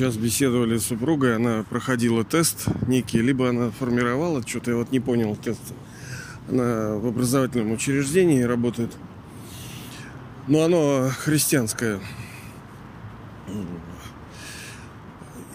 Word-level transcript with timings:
сейчас 0.00 0.16
беседовали 0.16 0.78
с 0.78 0.86
супругой, 0.86 1.36
она 1.36 1.62
проходила 1.68 2.24
тест 2.24 2.68
некий, 2.86 3.20
либо 3.20 3.50
она 3.50 3.70
формировала, 3.70 4.40
что-то 4.46 4.70
я 4.70 4.78
вот 4.78 4.92
не 4.92 4.98
понял 4.98 5.36
тест. 5.36 5.60
Она 6.48 6.94
в 6.94 7.06
образовательном 7.06 7.72
учреждении 7.72 8.40
работает. 8.40 8.90
Но 10.48 10.62
оно 10.62 11.10
христианское. 11.18 12.00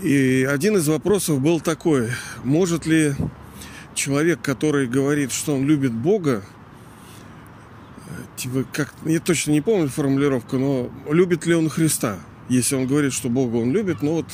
И 0.04 0.48
один 0.48 0.78
из 0.78 0.88
вопросов 0.88 1.42
был 1.42 1.60
такой, 1.60 2.12
может 2.44 2.86
ли 2.86 3.16
человек, 3.96 4.42
который 4.44 4.86
говорит, 4.86 5.32
что 5.32 5.56
он 5.56 5.66
любит 5.66 5.92
Бога, 5.92 6.44
типа, 8.36 8.64
как, 8.72 8.94
я 9.06 9.20
точно 9.20 9.54
не 9.54 9.62
помню 9.62 9.90
формулировку, 9.90 10.60
но 10.60 10.92
любит 11.10 11.48
ли 11.48 11.56
он 11.56 11.68
Христа? 11.68 12.20
Если 12.50 12.76
он 12.76 12.86
говорит, 12.86 13.14
что 13.14 13.30
Бога 13.30 13.56
он 13.58 13.72
любит, 13.72 14.02
ну 14.02 14.14
вот, 14.14 14.26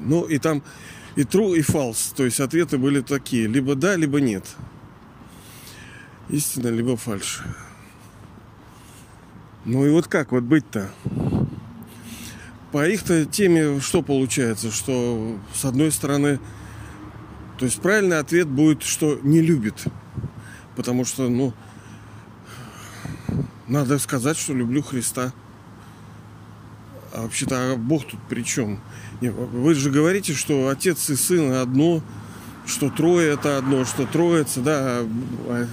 ну 0.00 0.24
и 0.24 0.38
там 0.38 0.62
и 1.14 1.22
true, 1.22 1.56
и 1.56 1.60
false, 1.60 2.14
то 2.14 2.24
есть 2.24 2.40
ответы 2.40 2.78
были 2.78 3.00
такие, 3.00 3.46
либо 3.46 3.74
да, 3.74 3.96
либо 3.96 4.20
нет. 4.20 4.44
Истина, 6.28 6.68
либо 6.68 6.96
фальш. 6.96 7.42
Ну 9.64 9.86
и 9.86 9.90
вот 9.90 10.08
как 10.08 10.32
вот 10.32 10.42
быть-то? 10.42 10.90
По 12.72 12.86
их-то 12.88 13.24
теме 13.24 13.80
что 13.80 14.02
получается? 14.02 14.70
Что 14.70 15.38
с 15.54 15.64
одной 15.64 15.92
стороны, 15.92 16.40
то 17.58 17.64
есть 17.64 17.80
правильный 17.80 18.18
ответ 18.18 18.48
будет, 18.48 18.82
что 18.82 19.18
не 19.22 19.40
любит. 19.40 19.84
Потому 20.74 21.04
что, 21.04 21.28
ну, 21.28 21.54
надо 23.68 23.98
сказать, 23.98 24.36
что 24.36 24.54
люблю 24.54 24.82
Христа. 24.82 25.32
А 27.12 27.22
вообще-то 27.22 27.72
а 27.72 27.76
Бог 27.76 28.06
тут 28.06 28.20
при 28.28 28.42
чем? 28.42 28.80
Вы 29.20 29.74
же 29.74 29.90
говорите, 29.90 30.34
что 30.34 30.68
отец 30.68 31.08
и 31.08 31.16
сын 31.16 31.52
одно, 31.52 32.02
что 32.66 32.90
трое 32.90 33.32
это 33.32 33.58
одно, 33.58 33.84
что 33.84 34.06
троица, 34.06 34.60
да, 34.60 34.78
а, 34.80 35.08
а 35.48 35.66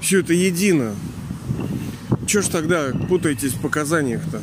все 0.00 0.20
это 0.20 0.32
едино. 0.32 0.94
Чего 2.26 2.42
ж 2.42 2.46
тогда 2.46 2.92
путаетесь 3.08 3.54
в 3.54 3.60
показаниях-то? 3.60 4.40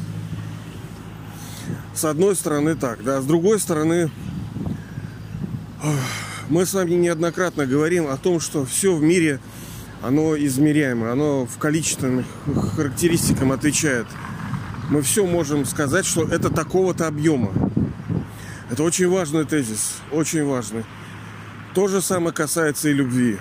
С 1.93 2.05
одной 2.05 2.35
стороны 2.35 2.75
так, 2.75 3.03
да, 3.03 3.21
с 3.21 3.25
другой 3.25 3.59
стороны 3.59 4.11
мы 6.49 6.65
с 6.65 6.73
вами 6.73 6.91
неоднократно 6.91 7.65
говорим 7.65 8.07
о 8.07 8.17
том, 8.17 8.39
что 8.39 8.65
все 8.65 8.95
в 8.95 9.01
мире 9.01 9.39
оно 10.01 10.37
измеряемо, 10.37 11.11
оно 11.11 11.45
в 11.45 11.57
количественных 11.57 12.25
характеристикам 12.75 13.51
отвечает. 13.51 14.07
Мы 14.89 15.01
все 15.01 15.25
можем 15.25 15.65
сказать, 15.65 16.05
что 16.05 16.23
это 16.23 16.49
такого-то 16.49 17.07
объема. 17.07 17.51
Это 18.69 18.83
очень 18.83 19.09
важный 19.09 19.45
тезис, 19.45 19.95
очень 20.11 20.45
важный. 20.45 20.83
То 21.73 21.87
же 21.87 22.01
самое 22.01 22.33
касается 22.33 22.89
и 22.89 22.93
любви. 22.93 23.37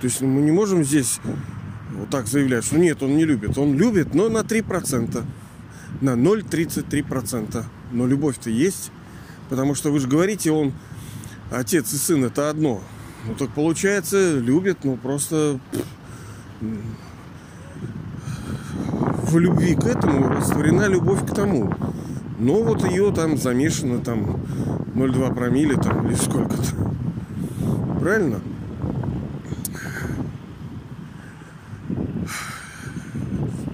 То 0.00 0.06
есть 0.06 0.20
мы 0.20 0.42
не 0.42 0.52
можем 0.52 0.84
здесь 0.84 1.20
вот 1.92 2.10
так 2.10 2.26
заявлять, 2.26 2.64
что 2.64 2.78
нет, 2.78 3.02
он 3.02 3.16
не 3.16 3.24
любит. 3.24 3.58
Он 3.58 3.76
любит, 3.76 4.14
но 4.14 4.28
на 4.28 4.38
3%. 4.38 5.24
На 6.00 6.10
0,33%. 6.10 7.64
Но 7.92 8.06
любовь-то 8.06 8.50
есть. 8.50 8.92
Потому 9.48 9.74
что 9.74 9.90
вы 9.90 9.98
же 10.00 10.08
говорите, 10.08 10.50
он 10.50 10.72
отец 11.50 11.92
и 11.92 11.96
сын 11.96 12.24
это 12.24 12.50
одно. 12.50 12.82
Ну 13.26 13.34
так 13.34 13.50
получается, 13.50 14.38
любит, 14.38 14.84
ну 14.84 14.96
просто 14.96 15.58
в 19.28 19.38
любви 19.38 19.74
к 19.74 19.84
этому 19.84 20.28
растворена 20.28 20.88
любовь 20.88 21.26
к 21.26 21.34
тому. 21.34 21.72
Но 22.38 22.62
вот 22.62 22.88
ее 22.88 23.12
там 23.12 23.36
замешано 23.36 23.98
там 23.98 24.40
0,2 24.94 25.34
промили 25.34 25.74
там 25.74 26.06
или 26.06 26.14
сколько-то. 26.14 26.64
Правильно? 28.00 28.40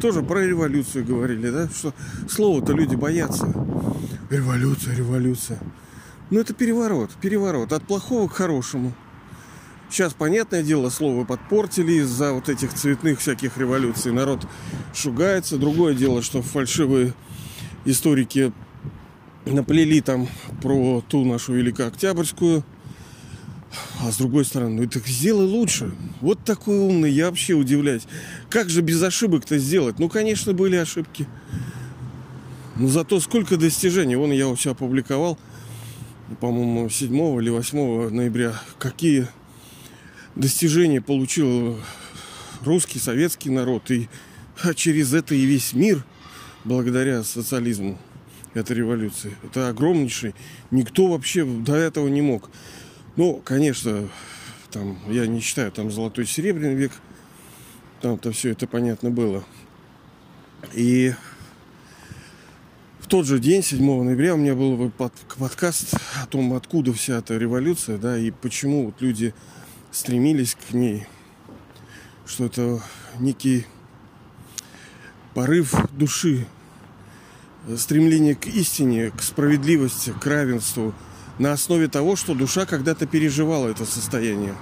Тоже 0.01 0.23
про 0.23 0.41
революцию 0.41 1.05
говорили, 1.05 1.51
да? 1.51 1.69
Что 1.69 1.95
слово-то 2.29 2.73
люди 2.73 2.95
боятся. 2.95 3.47
Революция, 4.31 4.97
революция. 4.97 5.59
Ну 6.31 6.41
это 6.41 6.53
переворот, 6.53 7.11
переворот 7.21 7.73
от 7.73 7.85
плохого 7.85 8.29
к 8.29 8.33
хорошему. 8.33 8.93
Сейчас, 9.95 10.13
понятное 10.13 10.65
дело, 10.65 10.91
слово 10.91 11.25
подпортили 11.25 12.01
из-за 12.01 12.33
вот 12.33 12.49
этих 12.49 12.75
цветных 12.75 13.21
всяких 13.21 13.57
революций. 13.59 14.11
Народ 14.11 14.45
шугается. 14.93 15.57
Другое 15.57 15.95
дело, 15.95 16.21
что 16.21 16.43
фальшивые 16.43 17.15
историки 17.85 18.53
наплели 19.47 20.01
там 20.01 20.27
про 20.61 21.01
ту 21.09 21.25
нашу 21.25 21.53
Великооктябрьскую. 21.53 22.65
А 24.01 24.11
с 24.11 24.17
другой 24.17 24.45
стороны, 24.45 24.83
ну 24.83 24.89
так 24.89 25.07
сделай 25.07 25.47
лучше. 25.47 25.93
Вот 26.21 26.41
такой 26.45 26.77
умный, 26.77 27.13
я 27.13 27.27
вообще 27.27 27.55
удивляюсь. 27.55 28.09
Как 28.51 28.71
же 28.71 28.81
без 28.81 29.01
ошибок-то 29.01 29.59
сделать? 29.59 30.01
Ну, 30.01 30.09
конечно, 30.09 30.53
были 30.55 30.75
ошибки. 30.75 31.29
Но 32.75 32.89
зато 32.89 33.21
сколько 33.21 33.57
достижений. 33.57 34.17
Вон 34.17 34.33
я 34.33 34.49
у 34.49 34.57
себя 34.57 34.73
опубликовал, 34.73 35.39
по-моему, 36.41 36.91
7 36.91 37.17
или 37.41 37.51
8 37.51 38.09
ноября. 38.11 38.55
Какие 38.81 39.29
достижения 40.37 41.01
получил 41.01 41.79
русский, 42.63 42.99
советский 42.99 43.51
народ. 43.51 43.91
И 43.91 44.09
а 44.63 44.75
через 44.75 45.13
это 45.13 45.35
и 45.35 45.45
весь 45.45 45.73
мир, 45.73 46.05
благодаря 46.65 47.23
социализму, 47.23 47.99
этой 48.55 48.77
революции. 48.77 49.37
Это 49.43 49.69
огромнейший. 49.69 50.35
Никто 50.71 51.09
вообще 51.09 51.45
до 51.45 51.75
этого 51.75 52.09
не 52.09 52.23
мог. 52.23 52.51
Ну, 53.17 53.41
конечно, 53.45 54.09
там, 54.71 54.99
я 55.11 55.27
не 55.27 55.41
считаю, 55.41 55.73
там 55.73 55.91
золотой 55.91 56.27
серебряный 56.27 56.75
век. 56.75 56.93
Там-то 58.01 58.33
все 58.33 58.51
это 58.51 58.67
понятно 58.67 59.11
было. 59.11 59.45
И 60.73 61.15
в 63.01 63.07
тот 63.07 63.27
же 63.27 63.39
день, 63.39 63.63
7 63.63 63.85
ноября, 64.03 64.35
у 64.35 64.39
меня 64.39 64.55
был 64.55 64.91
подкаст 65.39 65.95
о 66.23 66.27
том, 66.27 66.55
откуда 66.55 66.93
вся 66.93 67.19
эта 67.19 67.37
революция, 67.37 67.99
да, 67.99 68.19
и 68.19 68.31
почему 68.31 68.87
вот 68.87 69.01
люди 69.01 69.35
стремились 69.95 70.57
к 70.57 70.75
ней, 70.75 71.07
что 72.27 72.47
это 72.47 72.83
некий 73.21 73.65
порыв 75.35 75.73
души, 75.93 76.47
стремление 77.77 78.35
к 78.35 78.47
истине, 78.49 79.13
к 79.17 79.23
справедливости, 79.23 80.13
к 80.21 80.27
равенству 80.27 80.93
на 81.39 81.53
основе 81.53 81.87
того, 81.87 82.17
что 82.17 82.35
душа 82.35 82.67
когда-то 82.67 83.07
переживала 83.07 83.69
это 83.69 83.85
состояние. 83.85 84.55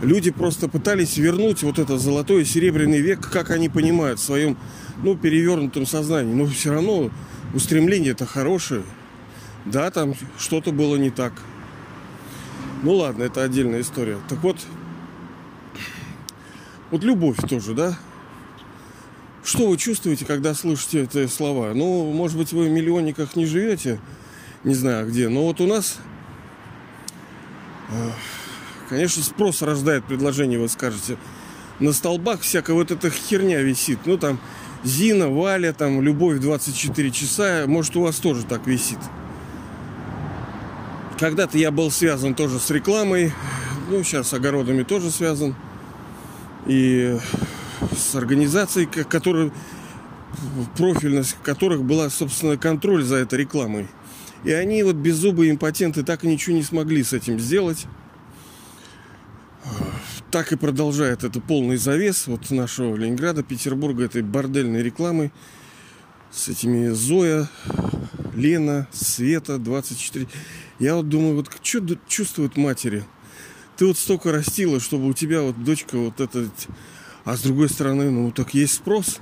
Люди 0.00 0.30
просто 0.30 0.68
пытались 0.68 1.16
вернуть 1.16 1.62
вот 1.64 1.80
этот 1.80 2.00
золотой 2.00 2.42
и 2.42 2.44
серебряный 2.44 3.00
век, 3.00 3.28
как 3.28 3.50
они 3.50 3.68
понимают, 3.68 4.20
в 4.20 4.24
своем 4.24 4.56
ну, 5.02 5.16
перевернутом 5.16 5.86
сознании. 5.86 6.34
Но 6.34 6.46
все 6.46 6.72
равно 6.72 7.10
устремление 7.52 8.12
это 8.12 8.26
хорошее. 8.26 8.82
Да, 9.64 9.90
там 9.90 10.14
что-то 10.38 10.72
было 10.72 10.96
не 10.96 11.10
так. 11.10 11.32
Ну 12.84 12.96
ладно, 12.96 13.22
это 13.22 13.42
отдельная 13.42 13.80
история. 13.80 14.18
Так 14.28 14.42
вот, 14.42 14.58
вот 16.90 17.02
любовь 17.02 17.38
тоже, 17.48 17.72
да? 17.72 17.98
Что 19.42 19.68
вы 19.68 19.78
чувствуете, 19.78 20.26
когда 20.26 20.52
слышите 20.52 21.04
эти 21.04 21.26
слова? 21.28 21.72
Ну, 21.74 22.12
может 22.12 22.36
быть, 22.36 22.52
вы 22.52 22.66
в 22.66 22.70
миллионниках 22.70 23.36
не 23.36 23.46
живете, 23.46 23.98
не 24.64 24.74
знаю 24.74 25.08
где, 25.08 25.30
но 25.30 25.44
вот 25.44 25.62
у 25.62 25.66
нас, 25.66 25.96
э, 27.88 28.10
конечно, 28.90 29.22
спрос 29.22 29.62
рождает 29.62 30.04
предложение, 30.04 30.58
вы 30.58 30.68
скажете. 30.68 31.16
На 31.80 31.94
столбах 31.94 32.42
всякая 32.42 32.74
вот 32.74 32.90
эта 32.90 33.08
херня 33.08 33.62
висит. 33.62 34.00
Ну, 34.04 34.18
там, 34.18 34.38
Зина, 34.84 35.30
Валя, 35.30 35.72
там, 35.72 36.02
Любовь 36.02 36.38
24 36.38 37.10
часа. 37.12 37.64
Может, 37.66 37.96
у 37.96 38.02
вас 38.02 38.16
тоже 38.16 38.44
так 38.44 38.66
висит. 38.66 38.98
Когда-то 41.24 41.56
я 41.56 41.70
был 41.70 41.90
связан 41.90 42.34
тоже 42.34 42.58
с 42.58 42.68
рекламой. 42.68 43.32
Ну, 43.88 44.04
сейчас 44.04 44.28
с 44.28 44.34
огородами 44.34 44.82
тоже 44.82 45.10
связан. 45.10 45.56
И 46.66 47.16
с 47.96 48.14
организацией, 48.14 48.84
которая, 48.84 49.50
профильность 50.76 51.38
которых 51.42 51.82
была, 51.82 52.10
собственно, 52.10 52.58
контроль 52.58 53.04
за 53.04 53.16
этой 53.16 53.38
рекламой. 53.38 53.88
И 54.44 54.52
они, 54.52 54.82
вот 54.82 54.96
беззубые 54.96 55.50
импотенты, 55.50 56.02
так 56.02 56.24
и 56.24 56.28
ничего 56.28 56.56
не 56.56 56.62
смогли 56.62 57.02
с 57.02 57.14
этим 57.14 57.40
сделать. 57.40 57.86
Так 60.30 60.52
и 60.52 60.56
продолжает 60.56 61.24
это 61.24 61.40
полный 61.40 61.78
завес 61.78 62.26
вот 62.26 62.50
нашего 62.50 62.96
Ленинграда, 62.96 63.42
Петербурга, 63.42 64.04
этой 64.04 64.20
бордельной 64.20 64.82
рекламой 64.82 65.32
с 66.30 66.48
этими 66.48 66.88
Зоя, 66.88 67.48
Лена, 68.34 68.88
Света, 68.92 69.58
24. 69.58 70.26
Я 70.78 70.96
вот 70.96 71.08
думаю, 71.08 71.36
вот 71.36 71.50
что 71.62 71.98
чувствуют 72.08 72.56
матери? 72.56 73.04
Ты 73.76 73.86
вот 73.86 73.98
столько 73.98 74.32
растила, 74.32 74.80
чтобы 74.80 75.08
у 75.08 75.12
тебя 75.12 75.42
вот 75.42 75.62
дочка 75.62 75.96
вот 75.96 76.20
эта... 76.20 76.48
А 77.24 77.36
с 77.36 77.42
другой 77.42 77.68
стороны, 77.68 78.10
ну 78.10 78.30
так 78.32 78.54
есть 78.54 78.74
спрос. 78.74 79.18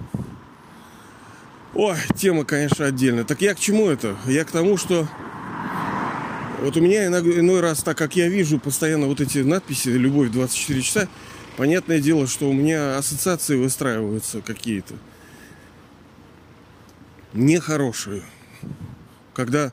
Ой, 1.75 1.97
тема, 2.17 2.45
конечно, 2.45 2.85
отдельная. 2.85 3.25
Так 3.25 3.41
я 3.41 3.55
к 3.55 3.61
чему 3.61 3.89
это? 3.89 4.17
Я 4.27 4.45
к 4.45 4.51
тому, 4.51 4.77
что 4.77 5.09
вот 6.61 6.77
у 6.77 6.81
меня 6.81 7.07
иной, 7.07 7.41
иной 7.41 7.61
раз, 7.61 7.83
так 7.83 7.97
как 7.97 8.15
я 8.17 8.29
вижу 8.29 8.59
постоянно 8.59 9.07
вот 9.07 9.21
эти 9.21 9.39
надписи 9.39 9.89
«Любовь 9.89 10.31
24 10.31 10.83
часа», 10.83 11.09
понятное 11.57 12.01
дело, 12.01 12.27
что 12.27 12.49
у 12.49 12.53
меня 12.53 12.99
ассоциации 12.99 13.57
выстраиваются 13.57 14.41
какие-то 14.43 14.95
нехорошие. 17.33 18.23
Когда 19.35 19.73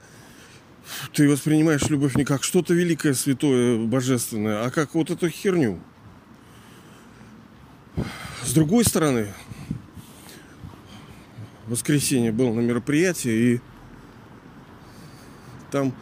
ты 1.13 1.29
воспринимаешь 1.29 1.89
любовь 1.89 2.15
не 2.15 2.25
как 2.25 2.43
что-то 2.43 2.73
великое, 2.73 3.13
святое, 3.13 3.77
божественное, 3.77 4.63
а 4.65 4.71
как 4.71 4.95
вот 4.95 5.09
эту 5.09 5.29
херню. 5.29 5.79
С 8.43 8.53
другой 8.53 8.85
стороны, 8.85 9.27
в 11.67 11.71
воскресенье 11.71 12.31
был 12.31 12.53
на 12.53 12.61
мероприятии, 12.61 13.31
и 13.31 13.61
там 15.71 15.93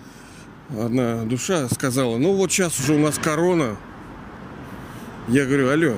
одна 0.69 1.25
душа 1.25 1.68
сказала, 1.69 2.18
ну 2.18 2.34
вот 2.34 2.51
сейчас 2.51 2.80
уже 2.80 2.94
у 2.94 3.00
нас 3.00 3.18
корона. 3.18 3.78
Я 5.28 5.45
говорю, 5.45 5.69
алло, 5.69 5.95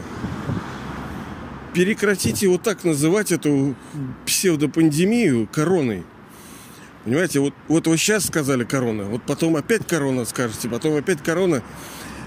прекратите 1.74 2.48
вот 2.48 2.64
так 2.64 2.84
называть 2.84 3.32
эту 3.32 3.76
псевдопандемию 4.26 5.48
короной. 5.48 6.04
Понимаете, 7.06 7.40
вот, 7.40 7.54
вот 7.68 7.88
вы 7.88 7.98
сейчас 7.98 8.26
сказали 8.26 8.66
корона, 8.66 9.06
вот 9.06 9.24
потом 9.24 9.56
опять 9.56 9.88
корона 9.88 10.26
скажете, 10.26 10.68
потом 10.68 10.96
опять 10.96 11.24
корона. 11.24 11.64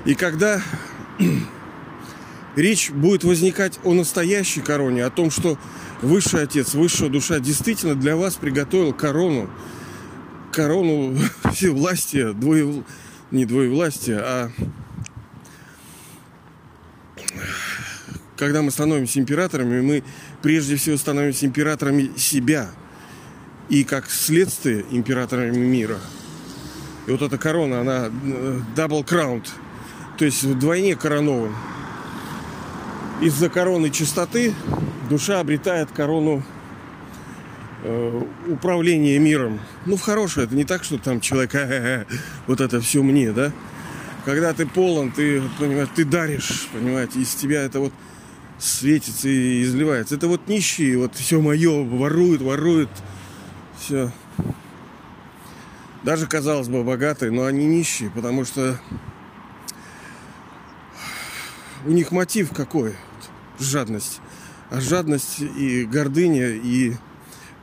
И 0.07 0.15
когда 0.15 0.63
речь 2.57 2.91
будет 2.91 3.23
возникать 3.23 3.79
о 3.85 3.93
настоящей 3.93 4.61
короне, 4.61 5.05
о 5.05 5.11
том, 5.11 5.31
что 5.31 5.59
Высший 6.01 6.43
Отец, 6.43 6.75
Высшая 6.75 7.11
Душа 7.11 7.39
действительно 7.39 7.95
для 7.95 8.17
вас 8.17 8.35
приготовил 8.37 8.93
корону, 8.93 9.51
корону 10.51 11.17
всевластия, 11.53 12.33
двое, 12.33 12.83
не 13.31 13.45
двоевластия, 13.45 14.21
а 14.21 14.51
когда 18.37 18.63
мы 18.63 18.71
становимся 18.71 19.21
императорами, 19.21 19.81
мы 19.83 20.03
прежде 20.41 20.77
всего 20.77 20.97
становимся 20.97 21.47
императорами 21.47 22.11
себя 22.17 22.71
и 23.73 23.83
как 23.83 24.09
следствие 24.09 24.85
императорами 24.91 25.57
мира. 25.57 25.99
И 27.09 27.11
вот 27.11 27.23
эта 27.23 27.39
корона, 27.39 27.81
она 27.81 28.07
э, 28.07 28.61
double 28.77 29.05
crowned, 29.05 29.49
то 30.17 30.25
есть 30.25 30.45
вдвойне 30.45 30.95
коронован. 30.95 31.55
Из-за 33.21 33.49
короны 33.49 33.91
чистоты 33.91 34.55
душа 35.09 35.41
обретает 35.41 35.91
корону 35.91 36.45
Э, 37.85 38.23
управление 38.47 39.19
миром. 39.19 39.59
Ну, 39.87 39.97
в 39.97 40.03
хорошее, 40.03 40.47
это 40.47 40.55
не 40.55 40.65
так, 40.65 40.85
что 40.85 40.99
там 40.99 41.21
человек, 41.21 42.07
вот 42.47 42.61
это 42.61 42.81
все 42.81 43.03
мне, 43.03 43.33
да? 43.33 43.51
Когда 44.25 44.53
ты 44.53 44.67
полон, 44.67 45.11
ты, 45.11 45.43
понимаешь, 45.59 45.89
ты 45.93 46.05
даришь, 46.05 46.69
понимаете, 46.73 47.19
из 47.19 47.35
тебя 47.35 47.63
это 47.63 47.81
вот 47.81 47.93
светится 48.61 49.29
и 49.29 49.65
изливается. 49.65 50.15
Это 50.15 50.29
вот 50.29 50.47
нищие, 50.47 50.97
вот 50.97 51.17
все 51.17 51.41
мое, 51.41 51.83
воруют, 51.83 52.41
воруют, 52.41 52.89
все. 53.83 54.11
Даже, 56.05 56.27
казалось 56.27 56.69
бы, 56.69 56.83
богатые, 56.83 57.31
но 57.31 57.45
они 57.45 57.67
нищие, 57.67 58.11
потому 58.11 58.45
что 58.45 58.81
у 61.85 61.91
них 61.91 62.11
мотив 62.13 62.53
какой? 62.53 62.95
Жадность. 63.59 64.21
А 64.71 64.81
жадность 64.81 65.41
и 65.41 65.85
гордыня, 65.85 66.51
и 66.51 66.95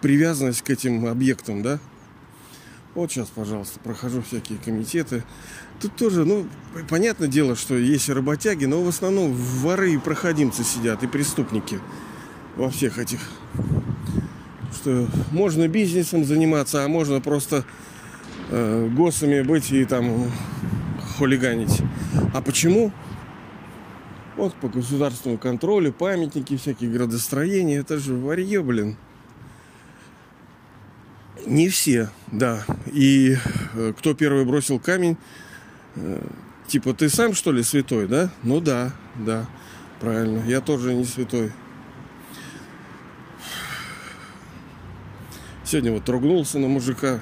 привязанность 0.01 0.61
к 0.61 0.69
этим 0.69 1.05
объектам, 1.05 1.63
да? 1.63 1.79
Вот 2.95 3.11
сейчас, 3.11 3.27
пожалуйста, 3.29 3.79
прохожу 3.79 4.21
всякие 4.21 4.57
комитеты. 4.57 5.23
Тут 5.79 5.95
тоже, 5.95 6.25
ну, 6.25 6.47
понятное 6.89 7.27
дело, 7.27 7.55
что 7.55 7.77
есть 7.77 8.09
работяги, 8.09 8.65
но 8.65 8.83
в 8.83 8.87
основном 8.87 9.33
воры 9.33 9.93
и 9.93 9.97
проходимцы 9.97 10.63
сидят, 10.63 11.03
и 11.03 11.07
преступники 11.07 11.79
во 12.55 12.69
всех 12.69 12.97
этих. 12.99 13.19
Что 14.73 15.07
можно 15.31 15.67
бизнесом 15.67 16.25
заниматься, 16.25 16.83
а 16.83 16.87
можно 16.87 17.21
просто 17.21 17.65
э, 18.49 18.89
госами 18.95 19.41
быть 19.41 19.71
и 19.71 19.85
там 19.85 20.31
хулиганить. 21.17 21.81
А 22.33 22.41
почему? 22.41 22.91
Вот 24.37 24.53
по 24.55 24.69
государственному 24.69 25.37
контролю, 25.37 25.91
памятники, 25.91 26.55
всякие 26.55 26.89
градостроения. 26.89 27.79
Это 27.79 27.97
же 27.97 28.15
варье, 28.15 28.63
блин. 28.63 28.95
Не 31.45 31.67
все, 31.67 32.09
да. 32.31 32.63
И 32.93 33.35
э, 33.73 33.93
кто 33.97 34.13
первый 34.13 34.45
бросил 34.45 34.79
камень, 34.79 35.17
э, 35.95 36.21
типа, 36.67 36.93
ты 36.93 37.09
сам, 37.09 37.33
что 37.33 37.51
ли, 37.51 37.63
святой, 37.63 38.07
да? 38.07 38.29
Ну 38.43 38.61
да, 38.61 38.93
да, 39.15 39.45
правильно. 39.99 40.43
Я 40.47 40.61
тоже 40.61 40.93
не 40.93 41.05
святой. 41.05 41.51
Сегодня 45.69 45.91
вот 45.91 46.09
ругнулся 46.09 46.57
на 46.57 46.67
мужика 46.67 47.19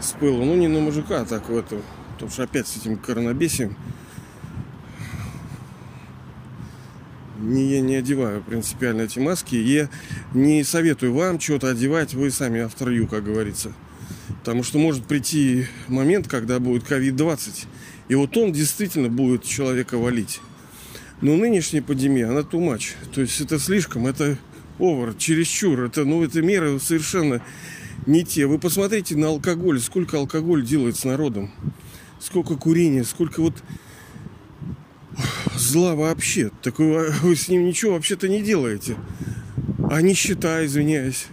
с 0.00 0.12
пылу. 0.12 0.42
Ну, 0.42 0.56
не 0.56 0.68
на 0.68 0.80
мужика, 0.80 1.20
а 1.20 1.24
так 1.26 1.50
в 1.50 1.54
эту. 1.54 1.82
Потому 2.14 2.30
что 2.30 2.44
опять 2.44 2.66
с 2.66 2.78
этим 2.78 2.96
коронабесием 2.96 3.76
не, 7.38 7.72
я 7.72 7.82
не 7.82 7.96
одеваю 7.96 8.42
принципиально 8.42 9.02
эти 9.02 9.18
маски. 9.18 9.54
Я 9.54 9.90
не 10.32 10.64
советую 10.64 11.12
вам 11.12 11.38
что-то 11.38 11.68
одевать, 11.68 12.14
вы 12.14 12.30
сами 12.30 12.60
авторю, 12.60 13.06
как 13.06 13.24
говорится. 13.24 13.74
Потому 14.38 14.62
что 14.62 14.78
может 14.78 15.04
прийти 15.04 15.66
момент, 15.88 16.26
когда 16.26 16.58
будет 16.58 16.90
COVID-20, 16.90 17.66
и 18.08 18.14
вот 18.14 18.34
он 18.38 18.52
действительно 18.52 19.10
будет 19.10 19.44
человека 19.44 19.98
валить. 19.98 20.40
Но 21.20 21.36
нынешняя 21.36 21.82
пандемия, 21.82 22.30
она 22.30 22.40
much. 22.40 22.94
То 23.12 23.20
есть 23.20 23.42
это 23.42 23.58
слишком, 23.58 24.06
это 24.06 24.38
овер, 24.80 25.14
чересчур. 25.14 25.80
Это, 25.82 26.04
ну, 26.04 26.24
это 26.24 26.42
меры 26.42 26.80
совершенно 26.80 27.42
не 28.06 28.24
те. 28.24 28.46
Вы 28.46 28.58
посмотрите 28.58 29.16
на 29.16 29.28
алкоголь, 29.28 29.80
сколько 29.80 30.16
алкоголь 30.16 30.64
делает 30.64 30.96
с 30.96 31.04
народом. 31.04 31.50
Сколько 32.18 32.56
курения, 32.56 33.04
сколько 33.04 33.40
вот 33.40 33.62
зла 35.56 35.94
вообще. 35.94 36.50
Такого 36.62 37.06
вы 37.22 37.36
с 37.36 37.48
ним 37.48 37.66
ничего 37.66 37.92
вообще-то 37.92 38.28
не 38.28 38.42
делаете. 38.42 38.96
А 39.90 40.02
нищета, 40.02 40.64
извиняюсь. 40.64 41.26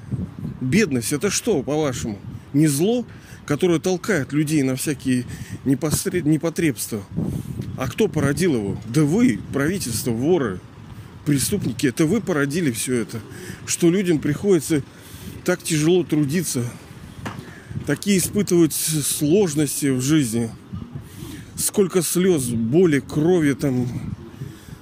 Бедность 0.62 1.14
это 1.14 1.30
что, 1.30 1.64
по-вашему? 1.64 2.20
Не 2.54 2.68
зло, 2.68 3.06
которое 3.46 3.80
толкает 3.80 4.34
людей 4.34 4.64
на 4.64 4.76
всякие 4.76 5.26
непосред... 5.66 6.26
непотребства. 6.26 7.02
А 7.78 7.88
кто 7.88 8.08
породил 8.08 8.56
его? 8.56 8.78
Да 8.88 9.04
вы, 9.04 9.40
правительство, 9.54 10.12
воры, 10.12 10.60
преступники. 11.28 11.86
Это 11.86 12.08
вы 12.08 12.22
породили 12.22 12.72
все 12.72 12.96
это. 12.96 13.20
Что 13.68 13.92
людям 13.92 14.18
приходится 14.18 14.82
так 15.46 15.62
тяжело 15.62 16.04
трудиться, 16.04 16.64
такие 17.86 18.18
испытывать 18.18 18.74
сложности 18.74 19.88
в 19.88 20.02
жизни– 20.02 20.50
сколько 21.58 22.02
слез, 22.02 22.46
боли, 22.50 23.00
крови, 23.00 23.54
там, 23.54 23.88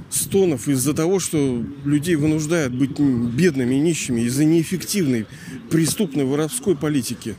стонов 0.09 0.67
из-за 0.67 0.93
того, 0.93 1.19
что 1.19 1.63
людей 1.83 2.15
вынуждают 2.15 2.73
быть 2.73 2.99
бедными 2.99 3.75
нищими 3.75 4.21
из-за 4.21 4.45
неэффективной 4.45 5.25
преступной 5.69 6.25
воровской 6.25 6.75
политики. 6.75 7.35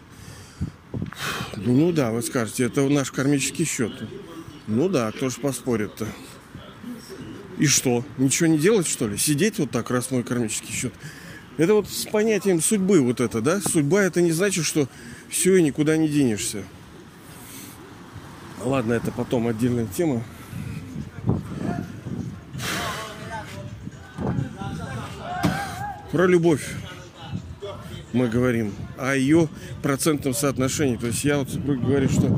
Ну, 1.56 1.92
да, 1.92 2.10
вы 2.10 2.22
скажете, 2.22 2.64
это 2.64 2.88
наш 2.88 3.12
кармический 3.12 3.64
счет. 3.64 3.92
Ну 4.66 4.88
да, 4.88 5.12
кто 5.12 5.30
ж 5.30 5.36
поспорит-то? 5.36 6.06
И 7.58 7.66
что? 7.66 8.04
Ничего 8.18 8.48
не 8.48 8.58
делать, 8.58 8.86
что 8.86 9.08
ли? 9.08 9.16
Сидеть 9.16 9.58
вот 9.58 9.70
так, 9.70 9.90
раз 9.90 10.10
мой 10.10 10.22
кармический 10.22 10.74
счет? 10.74 10.92
Это 11.56 11.74
вот 11.74 11.88
с 11.88 12.04
понятием 12.04 12.60
судьбы 12.60 13.00
вот 13.00 13.20
это, 13.20 13.40
да? 13.40 13.60
Судьба 13.60 14.02
это 14.02 14.20
не 14.20 14.32
значит, 14.32 14.64
что 14.66 14.88
все 15.28 15.56
и 15.56 15.62
никуда 15.62 15.96
не 15.96 16.08
денешься. 16.08 16.64
Ладно, 18.62 18.92
это 18.92 19.10
потом 19.10 19.46
отдельная 19.48 19.86
тема. 19.86 20.22
Про 26.12 26.26
любовь 26.26 26.66
мы 28.12 28.28
говорим, 28.28 28.72
о 28.96 29.14
ее 29.14 29.48
процентном 29.82 30.34
соотношении. 30.34 30.96
То 30.96 31.08
есть 31.08 31.24
я 31.24 31.38
вот 31.38 31.54
говорю, 31.54 32.08
что 32.08 32.28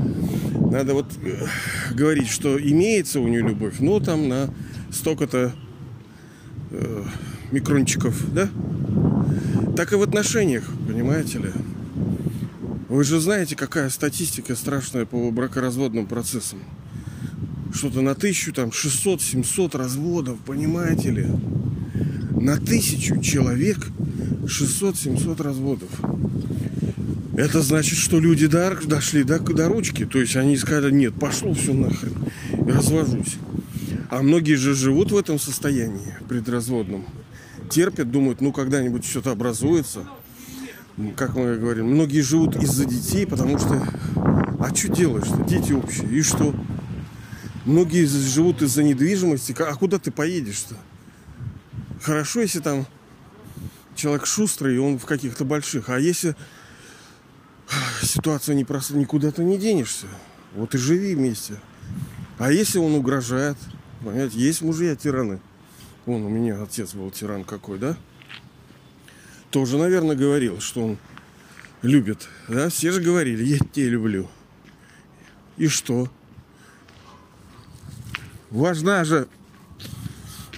надо 0.71 0.93
вот 0.93 1.07
э, 1.23 1.47
говорить, 1.93 2.29
что 2.29 2.61
имеется 2.61 3.21
у 3.21 3.29
нее 3.29 3.43
любовь, 3.43 3.75
но 3.79 4.01
там 4.01 4.29
на 4.29 4.53
столько-то 4.91 5.55
э, 6.71 7.05
микрончиков, 7.51 8.17
да? 8.33 8.49
Так 9.77 9.93
и 9.93 9.97
в 9.97 10.03
отношениях, 10.03 10.65
понимаете 10.87 11.39
ли. 11.39 11.53
Вы 12.89 13.05
же 13.05 13.21
знаете, 13.21 13.55
какая 13.55 13.91
статистика 13.91 14.57
страшная 14.57 15.05
по 15.05 15.31
бракоразводным 15.31 16.07
процессам. 16.07 16.59
Что-то 17.73 18.01
на 18.01 18.15
тысячу, 18.15 18.53
там, 18.53 18.71
600-700 18.71 19.77
разводов, 19.77 20.39
понимаете 20.41 21.11
ли? 21.11 21.27
На 22.41 22.57
тысячу 22.57 23.21
человек 23.21 23.79
600-700 24.45 25.43
разводов. 25.43 25.91
Это 27.37 27.63
значит, 27.63 27.99
что 27.99 28.19
люди 28.19 28.49
дошли 28.49 29.23
до, 29.23 29.39
до 29.39 29.69
ручки. 29.69 30.05
То 30.07 30.19
есть 30.19 30.35
они 30.35 30.57
сказали, 30.57 30.91
нет, 30.91 31.15
пошло 31.15 31.55
все 31.55 31.73
нахрен. 31.73 32.15
И 32.67 32.71
развожусь. 32.71 33.37
А 34.11 34.23
многие 34.23 34.55
же 34.55 34.75
живут 34.75 35.13
в 35.13 35.17
этом 35.17 35.39
состоянии 35.39 36.17
предразводном. 36.29 37.05
Терпят, 37.71 38.11
думают, 38.11 38.41
ну 38.41 38.53
когда-нибудь 38.53 39.05
что-то 39.05 39.33
образуется. 39.33 40.07
Как 41.17 41.37
мы 41.37 41.57
говорим, 41.57 41.89
многие 41.89 42.23
живут 42.23 42.57
из-за 42.57 42.87
детей, 42.87 43.27
потому 43.27 43.59
что... 43.59 43.87
А 44.61 44.75
что 44.75 44.89
делаешь-то? 44.89 45.45
Дети 45.45 45.73
общие. 45.73 46.09
И 46.11 46.23
что? 46.23 46.55
Многие 47.65 48.07
живут 48.07 48.63
из-за 48.63 48.83
недвижимости. 48.83 49.55
А 49.59 49.75
куда 49.75 49.99
ты 49.99 50.11
поедешь-то? 50.11 50.75
Хорошо, 52.03 52.41
если 52.41 52.61
там 52.61 52.87
человек 53.95 54.27
шустрый, 54.27 54.77
и 54.77 54.79
он 54.79 54.99
в 54.99 55.05
каких-то 55.05 55.45
больших. 55.45 55.91
А 55.91 56.01
если 56.01 56.35
ситуация 58.03 58.55
непростая, 58.55 58.99
никуда 58.99 59.31
ты 59.31 59.45
не 59.45 59.59
денешься. 59.59 60.07
Вот 60.55 60.75
и 60.75 60.79
живи 60.79 61.15
вместе. 61.15 61.61
А 62.39 62.51
если 62.51 62.79
он 62.79 62.95
угрожает, 62.95 63.59
понимаете, 64.01 64.39
есть 64.39 64.63
мужья 64.63 64.97
тираны. 64.97 65.41
Вон 66.07 66.23
у 66.25 66.29
меня 66.29 66.63
отец 66.63 66.95
был 66.95 67.11
тиран 67.11 67.45
какой, 67.45 67.79
да? 67.79 67.97
Тоже, 69.51 69.79
наверное, 69.79 70.17
говорил, 70.17 70.61
что 70.61 70.85
он 70.85 70.99
любит. 71.83 72.29
Да, 72.49 72.69
все 72.69 72.93
же 72.93 73.01
говорили, 73.01 73.45
я 73.45 73.59
тебя 73.59 73.89
люблю. 73.89 74.29
И 75.57 75.69
что? 75.69 76.09
Важна 78.51 79.05
же 79.05 79.29